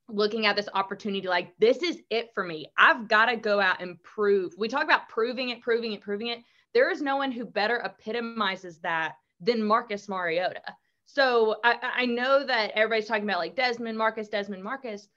looking 0.09 0.47
at 0.47 0.55
this 0.55 0.69
opportunity 0.73 1.27
like 1.27 1.53
this 1.59 1.83
is 1.83 1.99
it 2.09 2.29
for 2.33 2.43
me. 2.43 2.71
I've 2.79 3.07
got 3.07 3.27
to 3.27 3.35
go 3.35 3.59
out 3.61 3.79
and 3.79 4.01
prove. 4.01 4.53
We 4.57 4.67
talk 4.67 4.83
about 4.83 5.07
proving 5.07 5.49
it, 5.49 5.61
proving 5.61 5.93
it, 5.93 6.01
proving 6.01 6.27
it. 6.27 6.39
There 6.73 6.89
is 6.89 7.03
no 7.03 7.17
one 7.17 7.31
who 7.31 7.45
better 7.45 7.77
epitomizes 7.77 8.79
that 8.79 9.17
than 9.39 9.63
Marcus 9.63 10.09
Mariota. 10.09 10.63
So 11.05 11.57
I, 11.63 11.75
I 11.81 12.05
know 12.07 12.43
that 12.43 12.71
everybody's 12.71 13.07
talking 13.07 13.23
about 13.23 13.37
like 13.37 13.55
Desmond 13.55 13.99
Marcus, 13.99 14.29
Desmond 14.29 14.63
Marcus. 14.63 15.07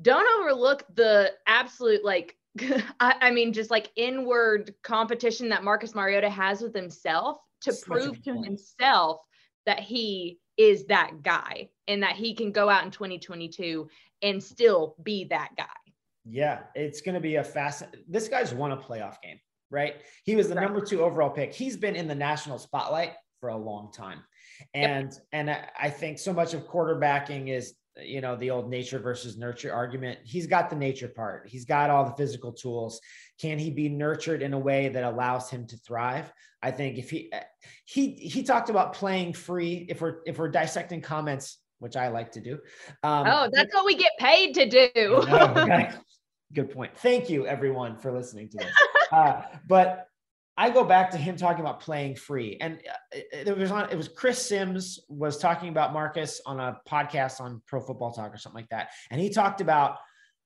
Don't 0.00 0.40
overlook 0.40 0.84
the 0.94 1.32
absolute 1.46 2.02
like 2.02 2.36
I, 3.00 3.14
I, 3.20 3.30
mean, 3.30 3.52
just 3.52 3.70
like 3.70 3.90
inward 3.96 4.74
competition 4.82 5.48
that 5.50 5.64
Marcus 5.64 5.94
Mariota 5.94 6.30
has 6.30 6.60
with 6.60 6.74
himself 6.74 7.38
to 7.62 7.72
Such 7.72 7.86
prove 7.86 8.22
to 8.24 8.42
himself 8.42 9.20
that 9.66 9.80
he 9.80 10.38
is 10.56 10.86
that 10.86 11.22
guy 11.22 11.68
and 11.88 12.02
that 12.02 12.16
he 12.16 12.34
can 12.34 12.52
go 12.52 12.68
out 12.68 12.84
in 12.84 12.90
2022 12.90 13.88
and 14.22 14.42
still 14.42 14.94
be 15.02 15.24
that 15.24 15.50
guy. 15.56 15.64
Yeah, 16.24 16.60
it's 16.74 17.00
going 17.00 17.14
to 17.14 17.20
be 17.20 17.36
a 17.36 17.44
fast. 17.44 17.84
This 18.06 18.28
guy's 18.28 18.52
won 18.52 18.72
a 18.72 18.76
playoff 18.76 19.20
game, 19.22 19.40
right? 19.70 19.96
He 20.24 20.36
was 20.36 20.48
the 20.48 20.54
right. 20.54 20.62
number 20.62 20.80
two 20.80 21.02
overall 21.02 21.30
pick. 21.30 21.54
He's 21.54 21.76
been 21.76 21.96
in 21.96 22.06
the 22.06 22.14
national 22.14 22.58
spotlight 22.58 23.12
for 23.40 23.48
a 23.48 23.56
long 23.56 23.90
time, 23.90 24.20
and 24.74 25.10
yep. 25.10 25.22
and 25.32 25.50
I 25.50 25.88
think 25.88 26.18
so 26.18 26.32
much 26.32 26.52
of 26.52 26.68
quarterbacking 26.68 27.48
is 27.48 27.74
you 28.02 28.20
know 28.20 28.36
the 28.36 28.50
old 28.50 28.70
nature 28.70 28.98
versus 28.98 29.36
nurture 29.36 29.72
argument. 29.72 30.18
He's 30.24 30.46
got 30.46 30.70
the 30.70 30.76
nature 30.76 31.08
part. 31.08 31.48
He's 31.48 31.64
got 31.64 31.90
all 31.90 32.04
the 32.04 32.14
physical 32.16 32.52
tools. 32.52 33.00
Can 33.40 33.58
he 33.58 33.70
be 33.70 33.88
nurtured 33.88 34.42
in 34.42 34.52
a 34.52 34.58
way 34.58 34.88
that 34.88 35.04
allows 35.04 35.50
him 35.50 35.66
to 35.68 35.76
thrive? 35.78 36.32
I 36.62 36.70
think 36.70 36.98
if 36.98 37.10
he 37.10 37.32
he 37.84 38.12
he 38.12 38.42
talked 38.42 38.70
about 38.70 38.92
playing 38.92 39.32
free. 39.32 39.86
If 39.88 40.00
we're 40.00 40.18
if 40.26 40.38
we're 40.38 40.48
dissecting 40.48 41.00
comments 41.00 41.58
which 41.78 41.96
i 41.96 42.08
like 42.08 42.30
to 42.30 42.42
do 42.42 42.58
um, 43.02 43.26
oh 43.26 43.48
that's 43.50 43.74
what 43.74 43.86
we 43.86 43.94
get 43.94 44.12
paid 44.18 44.54
to 44.54 44.68
do. 44.68 45.24
Okay. 45.40 45.90
good 46.52 46.70
point. 46.70 46.96
Thank 46.96 47.30
you 47.30 47.46
everyone 47.46 47.96
for 47.96 48.12
listening 48.12 48.48
to 48.50 48.58
this. 48.58 48.72
Uh, 49.12 49.42
but 49.66 50.06
I 50.60 50.68
go 50.68 50.84
back 50.84 51.10
to 51.12 51.16
him 51.16 51.36
talking 51.36 51.62
about 51.62 51.80
playing 51.80 52.16
free, 52.16 52.58
and 52.60 52.80
uh, 52.86 53.18
it 53.32 53.56
was 53.56 53.70
on. 53.70 53.88
It 53.88 53.96
was 53.96 54.08
Chris 54.08 54.46
Sims 54.46 55.00
was 55.08 55.38
talking 55.38 55.70
about 55.70 55.94
Marcus 55.94 56.42
on 56.44 56.60
a 56.60 56.78
podcast 56.86 57.40
on 57.40 57.62
Pro 57.66 57.80
Football 57.80 58.12
Talk 58.12 58.34
or 58.34 58.36
something 58.36 58.60
like 58.60 58.68
that, 58.68 58.90
and 59.10 59.18
he 59.18 59.30
talked 59.30 59.62
about 59.62 59.96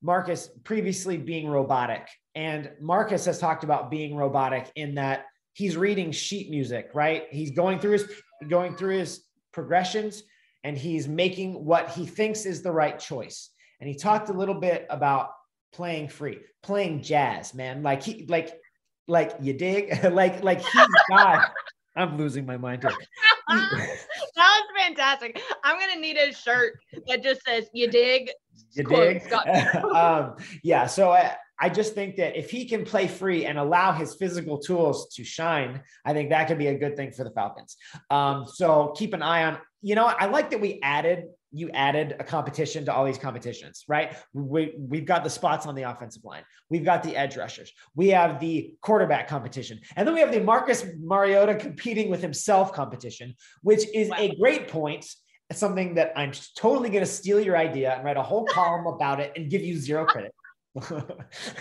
Marcus 0.03 0.51
previously 0.63 1.17
being 1.17 1.49
robotic, 1.49 2.07
and 2.37 2.71
Marcus 2.81 3.25
has 3.25 3.41
talked 3.41 3.65
about 3.65 3.91
being 3.91 4.15
robotic 4.15 4.71
in 4.77 4.95
that 4.95 5.25
he's 5.53 5.77
reading 5.77 6.13
sheet 6.13 6.49
music, 6.49 6.91
right? 6.95 7.25
He's 7.33 7.51
going 7.51 7.81
through 7.81 7.95
his 7.95 8.09
going 8.49 8.77
through 8.77 8.99
his 8.99 9.25
progressions, 9.53 10.23
and 10.63 10.79
he's 10.79 11.09
making 11.09 11.65
what 11.65 11.91
he 11.91 12.07
thinks 12.07 12.47
is 12.47 12.63
the 12.63 12.71
right 12.71 13.01
choice. 13.01 13.51
And 13.81 13.89
he 13.89 13.97
talked 13.97 14.29
a 14.29 14.33
little 14.33 14.61
bit 14.61 14.87
about 14.91 15.31
playing 15.73 16.07
free, 16.07 16.39
playing 16.63 17.03
jazz, 17.03 17.53
man. 17.53 17.83
Like 17.83 18.05
he 18.05 18.27
like 18.29 18.61
Like 19.07 19.33
you 19.41 19.53
dig? 19.53 20.05
like 20.13 20.43
like 20.43 20.61
he's 20.61 20.89
got. 21.09 21.51
I'm 21.97 22.19
losing 22.19 22.45
my 22.45 22.57
mind 22.57 22.83
here. 22.83 22.93
that 23.49 23.99
was 24.37 24.63
fantastic. 24.77 25.41
I'm 25.63 25.79
gonna 25.79 26.01
need 26.01 26.17
a 26.17 26.33
shirt 26.33 26.75
that 27.07 27.23
just 27.23 27.45
says 27.47 27.67
"You 27.73 27.89
dig." 27.89 28.31
You 28.73 28.83
dig? 28.83 29.33
um, 29.33 30.35
yeah. 30.65 30.87
So 30.87 31.13
I, 31.13 31.37
I 31.61 31.69
just 31.69 31.95
think 31.95 32.17
that 32.17 32.37
if 32.37 32.51
he 32.51 32.67
can 32.67 32.85
play 32.85 33.07
free 33.07 33.47
and 33.47 33.59
allow 33.59 33.93
his 33.93 34.15
physical 34.17 34.59
tools 34.59 35.15
to 35.15 35.25
shine, 35.25 35.83
I 36.05 36.13
think 36.13 36.31
that 36.31 36.49
could 36.49 36.59
be 36.59 36.67
a 36.67 36.77
good 36.77 36.97
thing 36.97 37.13
for 37.13 37.23
the 37.23 37.31
Falcons. 37.31 37.77
Um, 38.11 38.47
so 38.53 38.93
keep 38.97 39.15
an 39.15 39.23
eye 39.23 39.45
on. 39.45 39.59
You 39.81 39.95
know, 39.95 40.07
I 40.07 40.27
like 40.27 40.51
that 40.51 40.61
we 40.61 40.81
added 40.83 41.27
you 41.55 41.71
added 41.71 42.17
a 42.19 42.25
competition 42.25 42.85
to 42.85 42.93
all 42.93 43.05
these 43.05 43.19
competitions, 43.19 43.85
right? 43.87 44.17
We, 44.33 44.75
we've 44.77 45.07
got 45.07 45.23
the 45.23 45.31
spots 45.31 45.67
on 45.67 45.75
the 45.75 45.83
offensive 45.83 46.25
line. 46.25 46.43
We've 46.69 46.85
got 46.85 47.03
the 47.03 47.17
edge 47.17 47.37
rushers. 47.37 47.73
We 47.95 48.09
have 48.09 48.41
the 48.41 48.75
quarterback 48.81 49.29
competition. 49.29 49.81
And 49.97 50.07
then 50.07 50.15
we 50.15 50.21
have 50.21 50.33
the 50.33 50.41
Marcus 50.41 50.85
Mariota 51.01 51.55
competing 51.55 52.11
with 52.11 52.21
himself 52.21 52.73
competition, 52.73 53.35
which 53.63 53.85
is 53.95 54.09
wow. 54.09 54.17
a 54.19 54.35
great 54.35 54.69
point. 54.69 55.07
Something 55.53 55.95
that 55.95 56.13
I'm 56.17 56.33
totally 56.57 56.89
going 56.89 57.05
to 57.05 57.11
steal 57.11 57.39
your 57.39 57.57
idea 57.57 57.95
and 57.95 58.05
write 58.05 58.17
a 58.17 58.23
whole 58.23 58.47
column 58.47 58.87
about 58.87 59.21
it 59.21 59.33
and 59.37 59.51
give 59.51 59.63
you 59.63 59.77
zero 59.77 60.07
credit. 60.07 60.35
you 60.75 61.01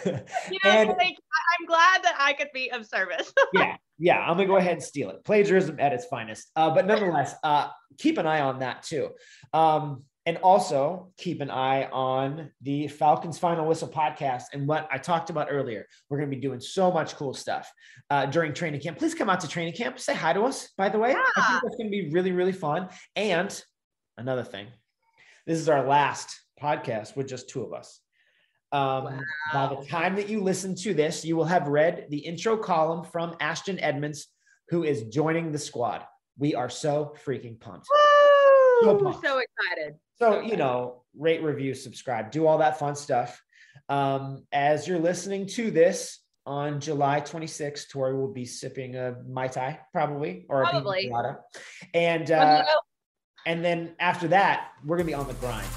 know, 0.10 0.22
and, 0.64 0.90
like, 0.90 1.16
I'm 1.60 1.66
glad 1.68 2.04
that 2.04 2.16
I 2.18 2.34
could 2.34 2.48
be 2.54 2.72
of 2.72 2.88
service. 2.88 3.32
yeah, 3.54 3.76
yeah, 3.98 4.20
I'm 4.20 4.38
gonna 4.38 4.48
go 4.48 4.58
ahead 4.58 4.74
and 4.74 4.84
steal 4.84 5.10
it. 5.10 5.24
Plagiarism 5.24 5.80
at 5.80 5.94
its 5.94 6.06
finest. 6.06 6.52
Uh, 6.56 6.70
but 6.72 6.86
nonetheless, 6.86 7.36
uh, 7.44 7.70
keep 7.98 8.18
an 8.18 8.26
eye 8.26 8.42
on 8.42 8.60
that 8.60 8.84
too. 8.84 9.10
Um, 9.54 10.04
and 10.26 10.38
also 10.38 11.12
keep 11.18 11.42
an 11.42 11.52
eye 11.52 11.86
on 11.92 12.50
the 12.62 12.88
Falcons 12.88 13.38
Final 13.38 13.68
Whistle 13.68 13.90
podcast 13.90 14.44
and 14.54 14.68
what 14.68 14.88
I 14.92 14.98
talked 14.98 15.30
about 15.30 15.48
earlier. 15.50 15.86
We're 16.10 16.18
going 16.18 16.30
to 16.30 16.36
be 16.36 16.42
doing 16.42 16.62
so 16.62 16.92
much 16.92 17.16
cool 17.16 17.34
stuff 17.34 17.72
uh, 18.10 18.26
during 18.28 18.54
training 18.54 18.80
camp. 18.80 18.98
Please 18.98 19.14
come 19.14 19.30
out 19.30 19.42
to 19.42 19.50
training 19.50 19.74
camp. 19.74 20.00
Say 20.00 20.14
hi 20.14 20.32
to 20.32 20.44
us, 20.44 20.70
by 20.78 20.88
the 20.88 20.98
way. 20.98 21.10
Yeah. 21.12 21.24
I 21.38 21.52
think 21.52 21.64
that's 21.64 21.76
going 21.76 21.88
to 21.88 21.92
be 21.92 22.10
really, 22.12 22.32
really 22.32 22.54
fun. 22.54 22.88
And 23.18 23.64
another 24.18 24.44
thing, 24.44 24.68
this 25.46 25.60
is 25.60 25.68
our 25.68 25.86
last 25.86 26.40
podcast 26.62 27.18
with 27.18 27.28
just 27.28 27.50
two 27.50 27.62
of 27.64 27.74
us. 27.74 28.00
Um, 28.74 29.04
wow. 29.06 29.20
By 29.54 29.68
the 29.68 29.86
time 29.88 30.16
that 30.16 30.28
you 30.28 30.42
listen 30.42 30.74
to 30.78 30.96
this, 30.96 31.24
you 31.24 31.38
will 31.38 31.46
have 31.46 31.68
read 31.68 32.08
the 32.10 32.18
intro 32.18 32.58
column 32.58 33.06
from 33.06 33.36
Ashton 33.40 33.80
Edmonds, 33.80 34.28
who 34.70 34.84
is 34.84 35.04
joining 35.04 35.52
the 35.52 35.60
squad. 35.60 36.04
We 36.40 36.56
are 36.56 36.70
so 36.70 37.14
freaking 37.24 37.60
pumped. 37.60 37.88
So, 38.82 38.98
pumped. 38.98 39.24
so, 39.24 39.40
excited. 39.40 39.96
So, 40.16 40.32
so 40.32 40.42
you 40.42 40.58
know, 40.58 41.04
rate, 41.16 41.44
review, 41.44 41.76
subscribe, 41.76 42.32
do 42.32 42.48
all 42.48 42.58
that 42.58 42.80
fun 42.80 42.96
stuff. 42.96 43.40
Um, 43.90 44.46
as 44.52 44.88
you're 44.88 45.00
listening 45.00 45.46
to 45.48 45.70
this 45.70 46.20
on 46.48 46.80
July 46.80 47.22
26th, 47.22 47.90
Tori 47.90 48.16
will 48.16 48.34
be 48.34 48.46
sipping 48.46 48.96
a 48.96 49.18
Mai 49.28 49.50
Tai, 49.50 49.80
probably, 49.92 50.48
or 50.50 50.64
probably. 50.64 51.08
a 51.08 51.12
And, 51.94 52.32
uh, 52.32 52.64
and 53.46 53.64
then 53.64 53.96
after 54.00 54.30
that, 54.30 54.70
we're 54.84 54.98
going 54.98 55.06
to 55.06 55.12
be 55.12 55.14
on 55.14 55.28
the 55.28 55.34
grind. 55.36 55.68